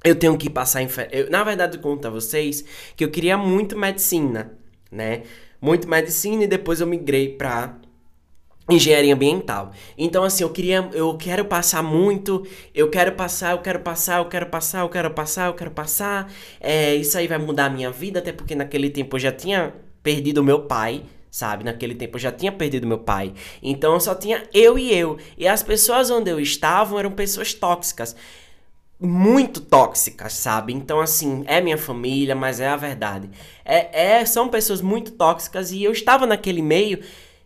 eu 0.03 0.15
tenho 0.15 0.37
que 0.37 0.49
passar 0.49 0.81
em. 0.81 0.87
Eu, 1.11 1.29
na 1.29 1.43
verdade, 1.43 1.77
eu 1.77 1.81
conto 1.81 2.07
a 2.07 2.09
vocês 2.09 2.63
que 2.95 3.03
eu 3.03 3.11
queria 3.11 3.37
muito 3.37 3.77
medicina, 3.77 4.53
né? 4.91 5.23
Muito 5.63 5.87
medicina 5.87 6.43
e 6.43 6.47
depois 6.47 6.81
eu 6.81 6.87
migrei 6.87 7.29
para 7.29 7.77
engenharia 8.69 9.13
ambiental. 9.13 9.71
Então 9.97 10.25
assim, 10.25 10.43
eu 10.43 10.49
queria, 10.49 10.89
eu 10.91 11.15
quero 11.17 11.45
passar 11.45 11.81
muito, 11.81 12.45
eu 12.75 12.89
quero 12.89 13.13
passar, 13.13 13.53
eu 13.53 13.59
quero 13.59 13.79
passar, 13.79 14.17
eu 14.17 14.25
quero 14.25 14.47
passar, 14.47 14.81
eu 14.81 14.89
quero 14.89 15.11
passar, 15.11 15.47
eu 15.47 15.53
quero 15.53 15.71
passar. 15.71 16.29
É, 16.59 16.93
isso 16.95 17.17
aí 17.17 17.27
vai 17.27 17.37
mudar 17.37 17.67
a 17.67 17.69
minha 17.69 17.89
vida, 17.89 18.19
até 18.19 18.33
porque 18.33 18.53
naquele 18.55 18.89
tempo 18.89 19.15
eu 19.15 19.21
já 19.21 19.31
tinha 19.31 19.73
perdido 20.03 20.43
meu 20.43 20.63
pai, 20.63 21.03
sabe? 21.31 21.63
Naquele 21.63 21.95
tempo 21.95 22.17
eu 22.17 22.21
já 22.21 22.31
tinha 22.31 22.51
perdido 22.51 22.85
meu 22.85 22.99
pai. 22.99 23.33
Então 23.61 23.97
só 24.01 24.13
tinha 24.13 24.43
eu 24.53 24.77
e 24.77 24.93
eu. 24.93 25.17
E 25.37 25.47
as 25.47 25.63
pessoas 25.63 26.11
onde 26.11 26.29
eu 26.29 26.41
estava 26.41 26.99
eram 26.99 27.11
pessoas 27.11 27.53
tóxicas 27.53 28.17
muito 28.99 29.59
tóxicas, 29.59 30.33
sabe? 30.33 30.73
Então, 30.73 30.99
assim, 30.99 31.43
é 31.47 31.59
minha 31.59 31.77
família, 31.77 32.35
mas 32.35 32.59
é 32.59 32.67
a 32.67 32.77
verdade. 32.77 33.29
É, 33.65 34.19
é, 34.19 34.25
são 34.25 34.47
pessoas 34.49 34.81
muito 34.81 35.11
tóxicas 35.11 35.71
e 35.71 35.83
eu 35.83 35.91
estava 35.91 36.25
naquele 36.25 36.61
meio 36.61 37.03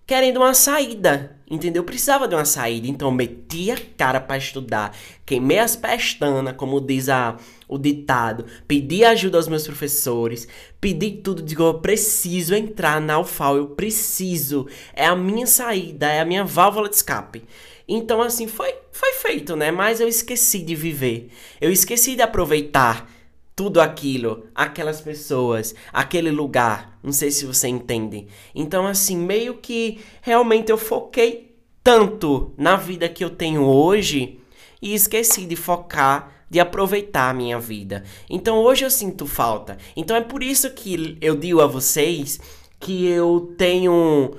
querendo 0.08 0.38
uma 0.38 0.54
saída, 0.54 1.38
entendeu? 1.52 1.82
Eu 1.82 1.86
precisava 1.86 2.30
de 2.30 2.34
uma 2.34 2.46
saída, 2.46 2.88
então 2.88 3.12
meti 3.12 3.70
a 3.70 3.78
cara 3.98 4.22
para 4.22 4.38
estudar, 4.38 4.96
queimei 5.26 5.60
as 5.60 5.76
pestanas, 5.76 6.56
como 6.56 6.80
diz 6.80 7.10
a, 7.10 7.36
o 7.68 7.78
ditado, 7.78 8.46
pedi 8.66 9.04
ajuda 9.04 9.38
aos 9.38 9.50
meus 9.50 9.68
professores, 9.68 10.48
pedi 10.80 11.12
tudo, 11.12 11.44
digo, 11.44 11.64
eu 11.64 11.74
preciso 11.76 12.56
entrar 12.56 13.02
na 13.02 13.20
UFAL, 13.20 13.58
eu 13.58 13.68
preciso, 13.68 14.66
é 14.94 15.06
a 15.06 15.16
minha 15.16 15.46
saída, 15.46 16.08
é 16.08 16.22
a 16.22 16.26
minha 16.26 16.46
válvula 16.46 16.88
de 16.88 16.96
escape. 16.96 17.44
Então, 17.86 18.22
assim, 18.22 18.48
foi, 18.48 18.74
foi 18.92 19.14
feito, 19.14 19.56
né? 19.56 19.72
Mas 19.72 20.02
eu 20.02 20.10
esqueci 20.10 20.60
de 20.60 20.76
viver. 20.76 21.30
Eu 21.62 21.72
esqueci 21.72 22.18
de 22.18 22.22
aproveitar 22.22 23.10
tudo 23.58 23.82
aquilo, 23.82 24.46
aquelas 24.54 25.02
pessoas, 25.02 25.74
aquele 25.92 26.30
lugar. 26.30 27.00
Não 27.02 27.12
sei 27.12 27.32
se 27.32 27.44
você 27.44 27.68
entende. 27.68 28.28
Então, 28.54 28.86
assim, 28.86 29.18
meio 29.18 29.56
que 29.56 30.00
realmente 30.22 30.72
eu 30.72 30.78
foquei 30.78 31.58
tanto 31.84 32.54
na 32.56 32.76
vida 32.76 33.10
que 33.10 33.24
eu 33.24 33.32
tenho 33.32 33.64
hoje 33.64 34.40
e 34.80 34.94
esqueci 34.94 35.48
de 35.48 35.56
focar 35.56 36.46
de 36.50 36.60
aproveitar 36.60 37.30
a 37.30 37.34
minha 37.34 37.60
vida. 37.60 38.04
Então 38.30 38.58
hoje 38.60 38.86
eu 38.86 38.92
sinto 38.92 39.26
falta. 39.26 39.78
Então 39.98 40.16
é 40.16 40.22
por 40.22 40.42
isso 40.42 40.70
que 40.70 41.18
eu 41.20 41.36
digo 41.36 41.60
a 41.60 41.68
vocês 41.68 42.40
que 42.80 43.06
eu 43.06 43.54
tenho 43.58 44.36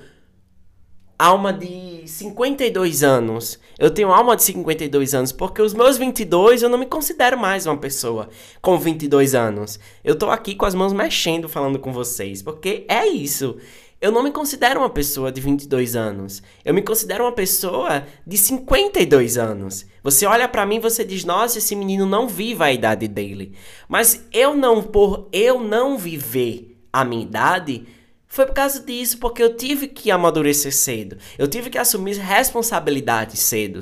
alma 1.18 1.52
de 1.52 2.06
52 2.06 3.02
anos. 3.02 3.58
Eu 3.76 3.90
tenho 3.90 4.12
alma 4.12 4.36
de 4.36 4.44
52 4.44 5.14
anos 5.14 5.32
porque 5.32 5.60
os 5.60 5.74
meus 5.74 5.98
22 5.98 6.62
eu 6.62 6.68
não 6.68 6.78
me 6.78 6.86
considero 6.86 7.36
mais 7.36 7.66
uma 7.66 7.76
pessoa 7.76 8.28
com 8.62 8.78
22 8.78 9.34
anos. 9.34 9.80
Eu 10.04 10.14
tô 10.14 10.30
aqui 10.30 10.54
com 10.54 10.64
as 10.64 10.74
mãos 10.74 10.92
mexendo 10.92 11.48
falando 11.48 11.78
com 11.78 11.92
vocês, 11.92 12.40
porque 12.40 12.84
é 12.88 13.06
isso. 13.06 13.56
eu 14.00 14.12
não 14.12 14.22
me 14.22 14.30
considero 14.30 14.78
uma 14.78 14.90
pessoa 14.90 15.32
de 15.32 15.40
22 15.40 15.96
anos. 15.96 16.40
Eu 16.64 16.72
me 16.72 16.82
considero 16.82 17.24
uma 17.24 17.32
pessoa 17.32 18.06
de 18.24 18.38
52 18.38 19.36
anos. 19.36 19.86
Você 20.04 20.24
olha 20.24 20.46
para 20.46 20.64
mim 20.64 20.78
você 20.78 21.04
diz: 21.04 21.24
"Nossa, 21.24 21.58
esse 21.58 21.74
menino 21.74 22.06
não 22.06 22.28
vive 22.28 22.62
a 22.62 22.72
idade 22.72 23.08
dele". 23.08 23.54
Mas 23.88 24.24
eu 24.32 24.54
não 24.54 24.82
por 24.84 25.28
eu 25.32 25.60
não 25.60 25.98
viver 25.98 26.78
a 26.92 27.04
minha 27.04 27.24
idade, 27.24 27.86
foi 28.28 28.46
por 28.46 28.54
causa 28.54 28.80
disso, 28.80 29.18
porque 29.18 29.42
eu 29.42 29.56
tive 29.56 29.88
que 29.88 30.10
amadurecer 30.10 30.72
cedo. 30.72 31.16
Eu 31.38 31.48
tive 31.48 31.70
que 31.70 31.78
assumir 31.78 32.16
responsabilidades 32.18 33.40
cedo. 33.40 33.80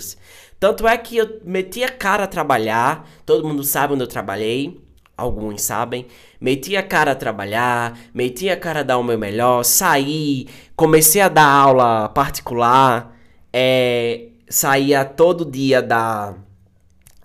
Tanto 0.58 0.86
é 0.86 0.96
que 0.96 1.16
eu 1.16 1.40
meti 1.44 1.82
a 1.82 1.88
cara 1.88 2.24
a 2.24 2.28
trabalhar, 2.28 3.06
todo 3.26 3.46
mundo 3.46 3.62
sabe 3.62 3.92
onde 3.92 4.04
eu 4.04 4.06
trabalhei, 4.06 4.80
alguns 5.16 5.62
sabem. 5.62 6.06
Meti 6.40 6.76
a 6.76 6.82
cara 6.82 7.12
a 7.12 7.14
trabalhar, 7.14 7.98
meti 8.14 8.48
a 8.48 8.56
cara 8.56 8.80
a 8.80 8.82
dar 8.82 8.98
o 8.98 9.02
meu 9.02 9.18
melhor, 9.18 9.64
saí, 9.64 10.46
comecei 10.74 11.20
a 11.20 11.28
dar 11.28 11.46
aula 11.46 12.08
particular, 12.08 13.16
é, 13.52 14.28
saía 14.48 15.04
todo 15.04 15.44
dia 15.44 15.82
da 15.82 16.34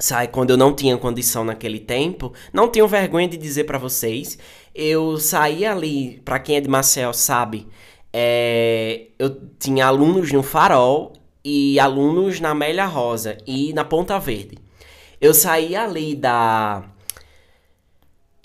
sai 0.02 0.28
quando 0.28 0.50
eu 0.50 0.58
não 0.58 0.74
tinha 0.74 0.98
condição 0.98 1.46
naquele 1.46 1.80
tempo. 1.80 2.34
Não 2.52 2.68
tenho 2.68 2.88
vergonha 2.88 3.28
de 3.28 3.38
dizer 3.38 3.66
para 3.66 3.78
vocês, 3.78 4.38
eu 4.74 5.18
saí 5.18 5.66
ali, 5.66 6.22
para 6.26 6.40
quem 6.40 6.58
é 6.58 6.62
de 6.62 6.68
Marcel 6.68 7.14
sabe, 7.14 7.68
é, 8.12 9.08
eu 9.18 9.38
tinha 9.60 9.86
alunos 9.86 10.32
no 10.32 10.44
Farol 10.44 11.14
e 11.46 11.80
alunos 11.80 12.40
na 12.40 12.50
Amélia 12.50 12.86
Rosa 12.86 13.38
e 13.48 13.72
na 13.74 13.86
Ponta 13.86 14.20
Verde. 14.20 14.58
Eu 15.20 15.34
saí 15.34 15.76
ali 15.76 16.16
da 16.16 16.84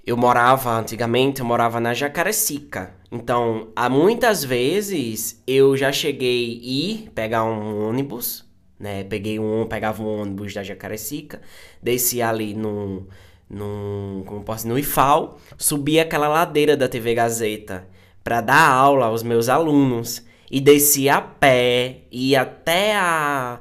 eu 0.06 0.16
morava 0.16 0.78
antigamente, 0.78 1.40
eu 1.40 1.46
morava 1.46 1.80
na 1.80 1.92
Jacarecica. 1.92 2.94
Então, 3.10 3.68
há 3.74 3.88
muitas 3.88 4.44
vezes 4.44 5.42
eu 5.46 5.76
já 5.76 5.90
cheguei 5.90 6.60
ir 6.62 7.10
pegar 7.12 7.42
um 7.42 7.88
ônibus, 7.88 8.45
né? 8.78 9.04
Peguei 9.04 9.38
um, 9.38 9.66
pegava 9.66 10.02
um 10.02 10.20
ônibus 10.20 10.54
da 10.54 10.62
Jacarecica, 10.62 11.40
descia 11.82 12.28
ali 12.28 12.54
no 12.54 13.06
no, 13.48 14.24
como 14.26 14.42
posso, 14.42 14.66
no 14.66 14.76
IFAL, 14.78 15.38
subia 15.56 16.02
aquela 16.02 16.26
ladeira 16.26 16.76
da 16.76 16.88
TV 16.88 17.14
Gazeta 17.14 17.86
para 18.24 18.40
dar 18.40 18.68
aula 18.68 19.06
aos 19.06 19.22
meus 19.22 19.48
alunos 19.48 20.24
e 20.50 20.60
descia 20.60 21.16
a 21.16 21.20
pé, 21.20 22.02
ia 22.10 22.42
até 22.42 22.96
a 22.96 23.60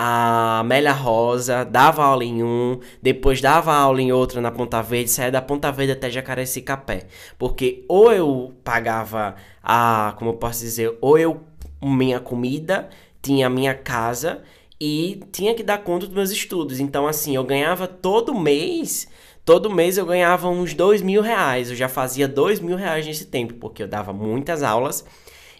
a 0.00 0.60
Amélia 0.60 0.92
Rosa, 0.92 1.64
dava 1.64 2.04
aula 2.04 2.22
em 2.24 2.40
um, 2.40 2.78
depois 3.02 3.40
dava 3.40 3.74
aula 3.74 4.00
em 4.00 4.12
outra 4.12 4.40
na 4.40 4.52
Ponta 4.52 4.80
Verde, 4.80 5.10
saía 5.10 5.32
da 5.32 5.42
Ponta 5.42 5.72
Verde 5.72 5.90
até 5.90 6.08
Jacarecica 6.08 6.74
a 6.74 6.76
pé. 6.76 7.08
Porque 7.36 7.84
ou 7.88 8.12
eu 8.12 8.54
pagava 8.62 9.34
a, 9.60 10.14
como 10.16 10.30
eu 10.30 10.34
posso 10.34 10.60
dizer, 10.60 10.96
ou 11.00 11.18
eu 11.18 11.42
minha 11.82 12.20
comida, 12.20 12.88
tinha 13.28 13.50
minha 13.50 13.74
casa 13.74 14.42
e 14.80 15.20
tinha 15.30 15.54
que 15.54 15.62
dar 15.62 15.78
conta 15.78 16.06
dos 16.06 16.14
meus 16.14 16.30
estudos. 16.30 16.80
Então, 16.80 17.06
assim, 17.06 17.36
eu 17.36 17.44
ganhava 17.44 17.86
todo 17.86 18.34
mês 18.34 19.06
todo 19.44 19.70
mês 19.70 19.96
eu 19.96 20.04
ganhava 20.04 20.46
uns 20.50 20.74
dois 20.74 21.00
mil 21.00 21.22
reais. 21.22 21.70
Eu 21.70 21.76
já 21.76 21.88
fazia 21.88 22.28
dois 22.28 22.60
mil 22.60 22.76
reais 22.76 23.06
nesse 23.06 23.24
tempo, 23.24 23.54
porque 23.54 23.82
eu 23.82 23.88
dava 23.88 24.12
muitas 24.12 24.62
aulas. 24.62 25.06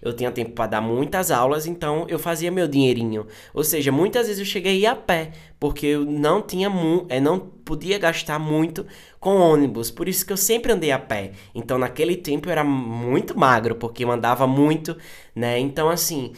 Eu 0.02 0.12
tinha 0.12 0.30
tempo 0.30 0.52
para 0.52 0.66
dar 0.66 0.80
muitas 0.82 1.30
aulas, 1.30 1.66
então 1.66 2.04
eu 2.06 2.18
fazia 2.18 2.50
meu 2.50 2.68
dinheirinho. 2.68 3.26
Ou 3.54 3.64
seja, 3.64 3.90
muitas 3.90 4.26
vezes 4.26 4.40
eu 4.40 4.44
cheguei 4.44 4.84
a 4.84 4.92
a 4.92 4.94
pé, 4.94 5.32
porque 5.58 5.86
eu 5.86 6.04
não 6.04 6.42
tinha 6.42 6.70
é, 7.08 7.18
não 7.18 7.38
podia 7.38 7.98
gastar 7.98 8.38
muito 8.38 8.86
com 9.18 9.36
ônibus. 9.36 9.90
Por 9.90 10.06
isso 10.06 10.24
que 10.26 10.32
eu 10.34 10.36
sempre 10.36 10.70
andei 10.70 10.92
a 10.92 10.98
pé. 10.98 11.32
Então 11.54 11.78
naquele 11.78 12.16
tempo 12.16 12.48
eu 12.48 12.52
era 12.52 12.62
muito 12.62 13.38
magro, 13.38 13.74
porque 13.74 14.04
eu 14.04 14.10
andava 14.10 14.46
muito, 14.46 14.96
né? 15.34 15.58
Então 15.58 15.88
assim, 15.88 16.32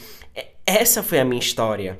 essa 0.70 1.02
foi 1.02 1.18
a 1.18 1.24
minha 1.24 1.40
história. 1.40 1.98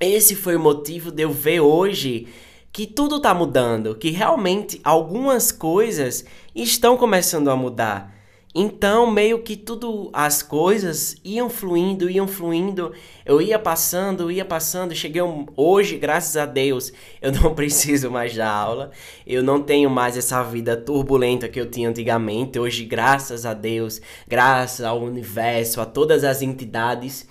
Esse 0.00 0.34
foi 0.34 0.56
o 0.56 0.60
motivo 0.60 1.12
de 1.12 1.22
eu 1.22 1.30
ver 1.30 1.60
hoje 1.60 2.26
que 2.72 2.86
tudo 2.88 3.18
está 3.18 3.32
mudando, 3.32 3.94
que 3.94 4.10
realmente 4.10 4.80
algumas 4.82 5.52
coisas 5.52 6.24
estão 6.54 6.96
começando 6.96 7.48
a 7.48 7.56
mudar. 7.56 8.12
Então, 8.56 9.10
meio 9.10 9.42
que 9.42 9.56
tudo, 9.56 10.10
as 10.12 10.40
coisas 10.40 11.16
iam 11.24 11.50
fluindo, 11.50 12.08
iam 12.08 12.28
fluindo. 12.28 12.92
Eu 13.26 13.42
ia 13.42 13.58
passando, 13.58 14.30
ia 14.30 14.44
passando. 14.44 14.94
Cheguei 14.94 15.22
hoje, 15.56 15.96
graças 15.96 16.36
a 16.36 16.46
Deus, 16.46 16.92
eu 17.20 17.32
não 17.32 17.52
preciso 17.54 18.10
mais 18.10 18.34
dar 18.34 18.50
aula. 18.50 18.92
Eu 19.26 19.42
não 19.42 19.60
tenho 19.60 19.90
mais 19.90 20.16
essa 20.16 20.40
vida 20.44 20.76
turbulenta 20.76 21.48
que 21.48 21.60
eu 21.60 21.68
tinha 21.68 21.88
antigamente. 21.88 22.58
Hoje, 22.58 22.84
graças 22.84 23.44
a 23.44 23.54
Deus, 23.54 24.00
graças 24.26 24.84
ao 24.84 25.00
universo, 25.00 25.80
a 25.80 25.86
todas 25.86 26.22
as 26.22 26.40
entidades, 26.40 27.26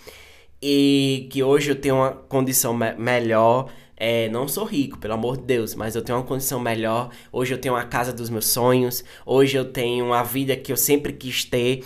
e 0.66 1.28
que 1.30 1.44
hoje 1.44 1.72
eu 1.72 1.76
tenho 1.76 1.96
uma 1.96 2.12
condição 2.12 2.74
me 2.74 2.94
melhor 2.94 3.70
é, 4.06 4.28
não 4.30 4.48
sou 4.48 4.66
rico, 4.66 4.98
pelo 4.98 5.14
amor 5.14 5.38
de 5.38 5.44
Deus, 5.44 5.76
mas 5.76 5.96
eu 5.96 6.02
tenho 6.02 6.18
uma 6.18 6.26
condição 6.26 6.60
melhor. 6.60 7.10
Hoje 7.32 7.54
eu 7.54 7.58
tenho 7.58 7.76
a 7.76 7.86
casa 7.86 8.12
dos 8.12 8.30
meus 8.30 8.48
sonhos. 8.48 9.04
Hoje 9.26 9.58
eu 9.58 9.64
tenho 9.64 10.12
a 10.14 10.24
vida 10.24 10.56
que 10.58 10.72
eu 10.74 10.78
sempre 10.78 11.14
quis 11.14 11.46
ter. 11.46 11.86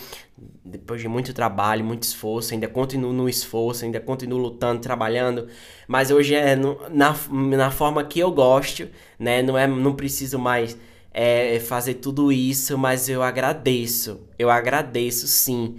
Depois 0.66 1.00
de 1.00 1.08
muito 1.08 1.34
trabalho, 1.34 1.84
muito 1.86 2.04
esforço, 2.04 2.54
ainda 2.54 2.68
continuo 2.68 3.14
no 3.14 3.30
esforço, 3.30 3.86
ainda 3.86 4.00
continuo 4.00 4.40
lutando, 4.40 4.82
trabalhando, 4.82 5.48
mas 5.88 6.10
hoje 6.12 6.34
é 6.34 6.56
no, 6.56 6.78
na, 6.90 7.16
na 7.32 7.72
forma 7.72 8.04
que 8.04 8.20
eu 8.20 8.32
gosto, 8.32 8.88
né? 9.20 9.42
Não, 9.42 9.58
é, 9.58 9.66
não 9.68 9.94
preciso 9.96 10.38
mais 10.40 10.78
é, 11.14 11.60
fazer 11.60 11.96
tudo 11.96 12.32
isso, 12.32 12.78
mas 12.78 13.10
eu 13.10 13.24
agradeço, 13.24 14.22
eu 14.38 14.50
agradeço 14.50 15.28
sim 15.28 15.78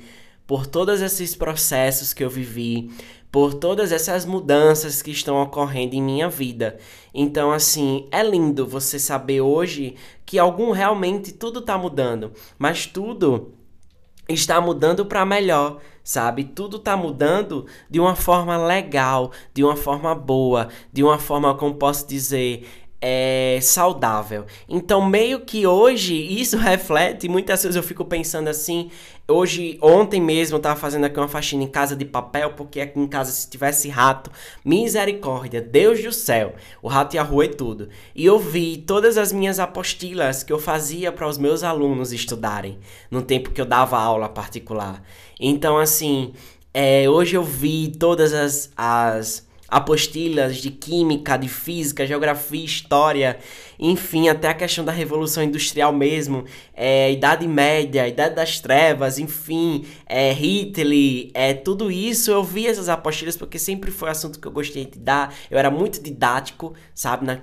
por 0.49 0.67
todos 0.67 1.03
esses 1.03 1.37
processos 1.37 2.15
que 2.15 2.25
eu 2.25 2.31
vivi, 2.31 2.91
por 3.31 3.53
todas 3.53 3.93
essas 3.93 4.25
mudanças 4.25 5.03
que 5.03 5.11
estão 5.11 5.43
ocorrendo 5.43 5.95
em 5.95 6.03
minha 6.03 6.27
vida. 6.31 6.79
Então, 7.13 7.53
assim, 7.53 8.09
é 8.11 8.23
lindo 8.23 8.67
você 8.67 8.99
saber 8.99 9.43
hoje 9.43 9.95
que 10.25 10.39
algum 10.39 10.71
realmente 10.71 11.33
tudo 11.33 11.61
está 11.61 11.77
mudando, 11.77 12.33
mas 12.59 12.87
tudo 12.87 13.53
está 14.27 14.59
mudando 14.59 15.05
para 15.05 15.27
melhor, 15.27 15.81
sabe? 16.03 16.45
Tudo 16.45 16.79
está 16.79 16.97
mudando 16.97 17.67
de 17.91 18.01
uma 18.01 18.17
forma 18.17 18.57
legal, 18.57 19.31
de 19.53 19.63
uma 19.63 19.77
forma 19.77 20.15
boa, 20.15 20.69
de 20.91 21.05
uma 21.05 21.19
forma, 21.19 21.55
como 21.57 21.75
posso 21.75 22.09
dizer, 22.09 22.67
é, 23.01 23.59
saudável. 23.63 24.45
Então, 24.69 25.05
meio 25.05 25.41
que 25.41 25.67
hoje 25.67 26.15
isso 26.15 26.57
reflete, 26.59 27.29
muitas 27.29 27.63
vezes 27.63 27.77
eu 27.77 27.83
fico 27.83 28.05
pensando 28.05 28.49
assim. 28.49 28.91
Hoje, 29.31 29.79
ontem 29.83 30.23
mesmo, 30.23 30.57
eu 30.57 30.61
tava 30.61 30.81
fazendo 30.81 31.05
aqui 31.05 31.19
uma 31.21 31.29
faxina 31.29 31.63
em 31.63 31.69
casa 31.69 31.95
de 31.95 32.05
papel, 32.07 32.55
porque 32.55 32.81
aqui 32.81 32.99
em 32.99 33.07
casa, 33.07 33.31
se 33.31 33.49
tivesse 33.49 33.91
rato, 33.91 34.31
misericórdia, 34.65 35.61
Deus 35.61 36.03
do 36.03 36.11
céu, 36.11 36.55
o 36.81 36.89
rato 36.89 37.15
ia 37.15 37.23
roer 37.23 37.55
tudo. 37.55 37.91
E 38.15 38.25
eu 38.25 38.39
vi 38.39 38.79
todas 38.79 39.19
as 39.19 39.31
minhas 39.31 39.61
apostilas 39.61 40.43
que 40.43 40.53
eu 40.53 40.59
fazia 40.59 41.13
para 41.13 41.29
os 41.29 41.37
meus 41.37 41.63
alunos 41.63 42.11
estudarem, 42.11 42.79
no 43.11 43.21
tempo 43.21 43.51
que 43.51 43.61
eu 43.61 43.67
dava 43.67 43.99
aula 43.99 44.31
particular. 44.31 45.03
Então, 45.39 45.77
assim, 45.77 46.33
é, 46.73 47.09
hoje 47.09 47.37
eu 47.37 47.45
vi 47.45 47.89
todas 47.89 48.33
as, 48.33 48.71
as 48.75 49.48
apostilas 49.69 50.57
de 50.57 50.71
química, 50.71 51.37
de 51.37 51.49
física, 51.49 52.07
geografia, 52.07 52.65
história, 52.65 53.39
enfim, 53.79 54.29
até 54.29 54.49
a 54.49 54.55
questão 54.55 54.85
da 54.85 54.91
Revolução 54.91 55.43
Industrial 55.43 55.93
mesmo, 55.93 56.45
é, 56.75 57.13
Idade 57.13 57.47
Média, 57.47 58.09
Idade 58.09 58.35
das 58.35 58.59
Trevas, 58.59 59.19
enfim, 59.19 59.85
é, 60.07 60.33
Hitler, 60.33 61.31
é, 61.33 61.55
tudo 61.55 61.91
isso 61.91 62.31
eu 62.31 62.43
vi 62.43 62.67
essas 62.67 62.89
apostilas 62.89 63.37
porque 63.37 63.59
sempre 63.59 63.91
foi 63.91 64.11
assunto 64.11 64.41
que 64.41 64.49
eu 64.49 64.53
gostei 64.53 64.85
de 64.85 64.99
dar, 64.99 65.35
eu 65.51 65.59
era 65.59 65.71
muito 65.71 66.03
didático, 66.03 66.75
sabe, 66.95 67.25
na, 67.25 67.41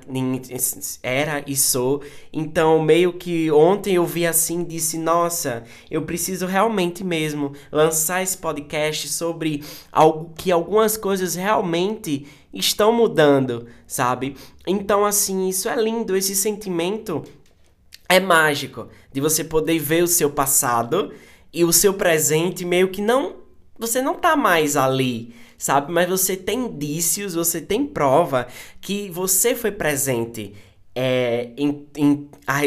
era 1.01 1.43
e 1.47 1.55
sou, 1.55 2.03
então 2.33 2.81
meio 2.81 3.13
que 3.13 3.49
ontem 3.51 3.95
eu 3.95 4.05
vi 4.05 4.27
assim 4.27 4.61
e 4.61 4.65
disse, 4.65 4.97
nossa, 4.97 5.63
eu 5.89 6.01
preciso 6.01 6.45
realmente 6.45 7.03
mesmo 7.03 7.53
lançar 7.71 8.21
esse 8.21 8.37
podcast 8.37 9.07
sobre 9.07 9.63
algo 9.91 10.33
que 10.35 10.51
algumas 10.51 10.97
coisas 10.97 11.35
realmente 11.35 12.25
estão 12.55 12.91
mudando, 12.93 13.67
sabe? 13.85 14.35
Então, 14.65 15.05
assim, 15.05 15.49
isso 15.49 15.67
é 15.67 15.75
lindo, 15.75 16.15
esse 16.15 16.35
sentimento 16.35 17.23
é 18.07 18.19
mágico 18.19 18.87
de 19.11 19.19
você 19.19 19.43
poder 19.43 19.77
ver 19.79 20.03
o 20.03 20.07
seu 20.07 20.29
passado 20.29 21.11
e 21.53 21.63
o 21.63 21.73
seu 21.73 21.93
presente 21.93 22.63
meio 22.65 22.89
que 22.89 23.01
não. 23.01 23.37
Você 23.77 24.01
não 24.01 24.15
tá 24.15 24.35
mais 24.37 24.77
ali, 24.77 25.35
sabe? 25.57 25.91
Mas 25.91 26.07
você 26.07 26.37
tem 26.37 26.65
indícios, 26.65 27.33
você 27.35 27.59
tem 27.59 27.85
prova 27.85 28.47
que 28.79 29.09
você 29.09 29.53
foi 29.53 29.71
presente 29.71 30.53
é, 30.93 31.49
em, 31.57 31.85
em 31.97 32.29
a, 32.47 32.61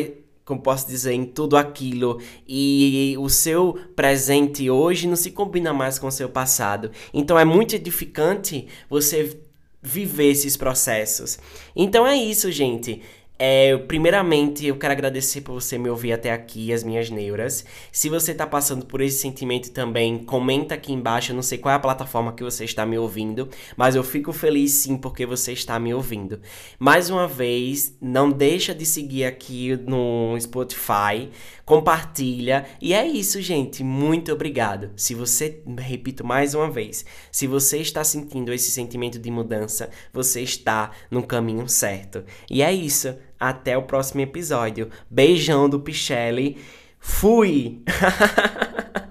como 0.45 0.61
posso 0.61 0.87
dizer, 0.87 1.13
em 1.13 1.25
tudo 1.25 1.57
aquilo. 1.57 2.21
E 2.47 3.15
o 3.19 3.29
seu 3.29 3.79
presente 3.95 4.71
hoje 4.71 5.07
não 5.07 5.17
se 5.17 5.31
combina 5.31 5.73
mais 5.73 5.99
com 5.99 6.07
o 6.07 6.13
seu 6.13 6.29
passado. 6.29 6.91
Então 7.13 7.39
é 7.39 7.45
muito 7.45 7.75
edificante 7.75 8.67
você 8.89 9.39
viver 9.83 10.31
esses 10.31 10.57
processos. 10.57 11.39
Então 11.75 12.07
é 12.07 12.17
isso, 12.17 12.51
gente. 12.51 13.03
É, 13.41 13.77
primeiramente, 13.77 14.67
eu 14.67 14.77
quero 14.77 14.93
agradecer 14.93 15.43
por 15.43 15.53
você 15.53 15.79
me 15.79 15.89
ouvir 15.89 16.13
até 16.13 16.33
aqui, 16.33 16.73
as 16.73 16.83
minhas 16.83 17.09
neuras. 17.09 17.65
Se 17.93 18.09
você 18.09 18.35
tá 18.35 18.45
passando 18.45 18.85
por 18.85 19.01
esse 19.01 19.19
sentimento 19.19 19.71
também, 19.71 20.19
comenta 20.19 20.75
aqui 20.75 20.93
embaixo. 20.93 21.31
Eu 21.31 21.37
não 21.37 21.43
sei 21.43 21.57
qual 21.57 21.73
é 21.73 21.77
a 21.77 21.79
plataforma 21.79 22.33
que 22.33 22.43
você 22.43 22.65
está 22.65 22.85
me 22.85 22.99
ouvindo, 22.99 23.49
mas 23.77 23.95
eu 23.95 24.03
fico 24.03 24.33
feliz 24.33 24.73
sim 24.73 24.97
porque 24.97 25.25
você 25.25 25.53
está 25.53 25.79
me 25.79 25.95
ouvindo. 25.95 26.41
Mais 26.81 27.11
uma 27.11 27.29
vez, 27.29 27.97
não 28.01 28.29
deixa 28.29 28.75
de 28.75 28.85
seguir 28.85 29.25
aqui 29.25 29.77
no 29.87 30.37
Spotify, 30.41 31.31
compartilha. 31.69 32.65
E 32.81 32.95
é 32.95 33.07
isso, 33.07 33.43
gente. 33.43 33.85
Muito 33.85 34.33
obrigado. 34.33 34.91
Se 34.97 35.15
você, 35.15 35.63
repito 35.77 36.25
mais 36.25 36.55
uma 36.55 36.71
vez, 36.71 37.05
se 37.31 37.47
você 37.47 37.77
está 37.77 38.03
sentindo 38.03 38.55
esse 38.55 38.71
sentimento 38.71 39.19
de 39.19 39.31
mudança, 39.31 39.91
você 40.11 40.41
está 40.41 40.93
no 41.11 41.23
caminho 41.23 41.69
certo. 41.69 42.25
E 42.51 42.63
é 42.63 42.73
isso. 42.73 43.15
Até 43.39 43.77
o 43.77 43.83
próximo 43.83 44.23
episódio. 44.23 44.89
Beijão 45.11 45.69
do 45.69 45.79
Pichelli. 45.79 46.57
Fui! 46.99 47.83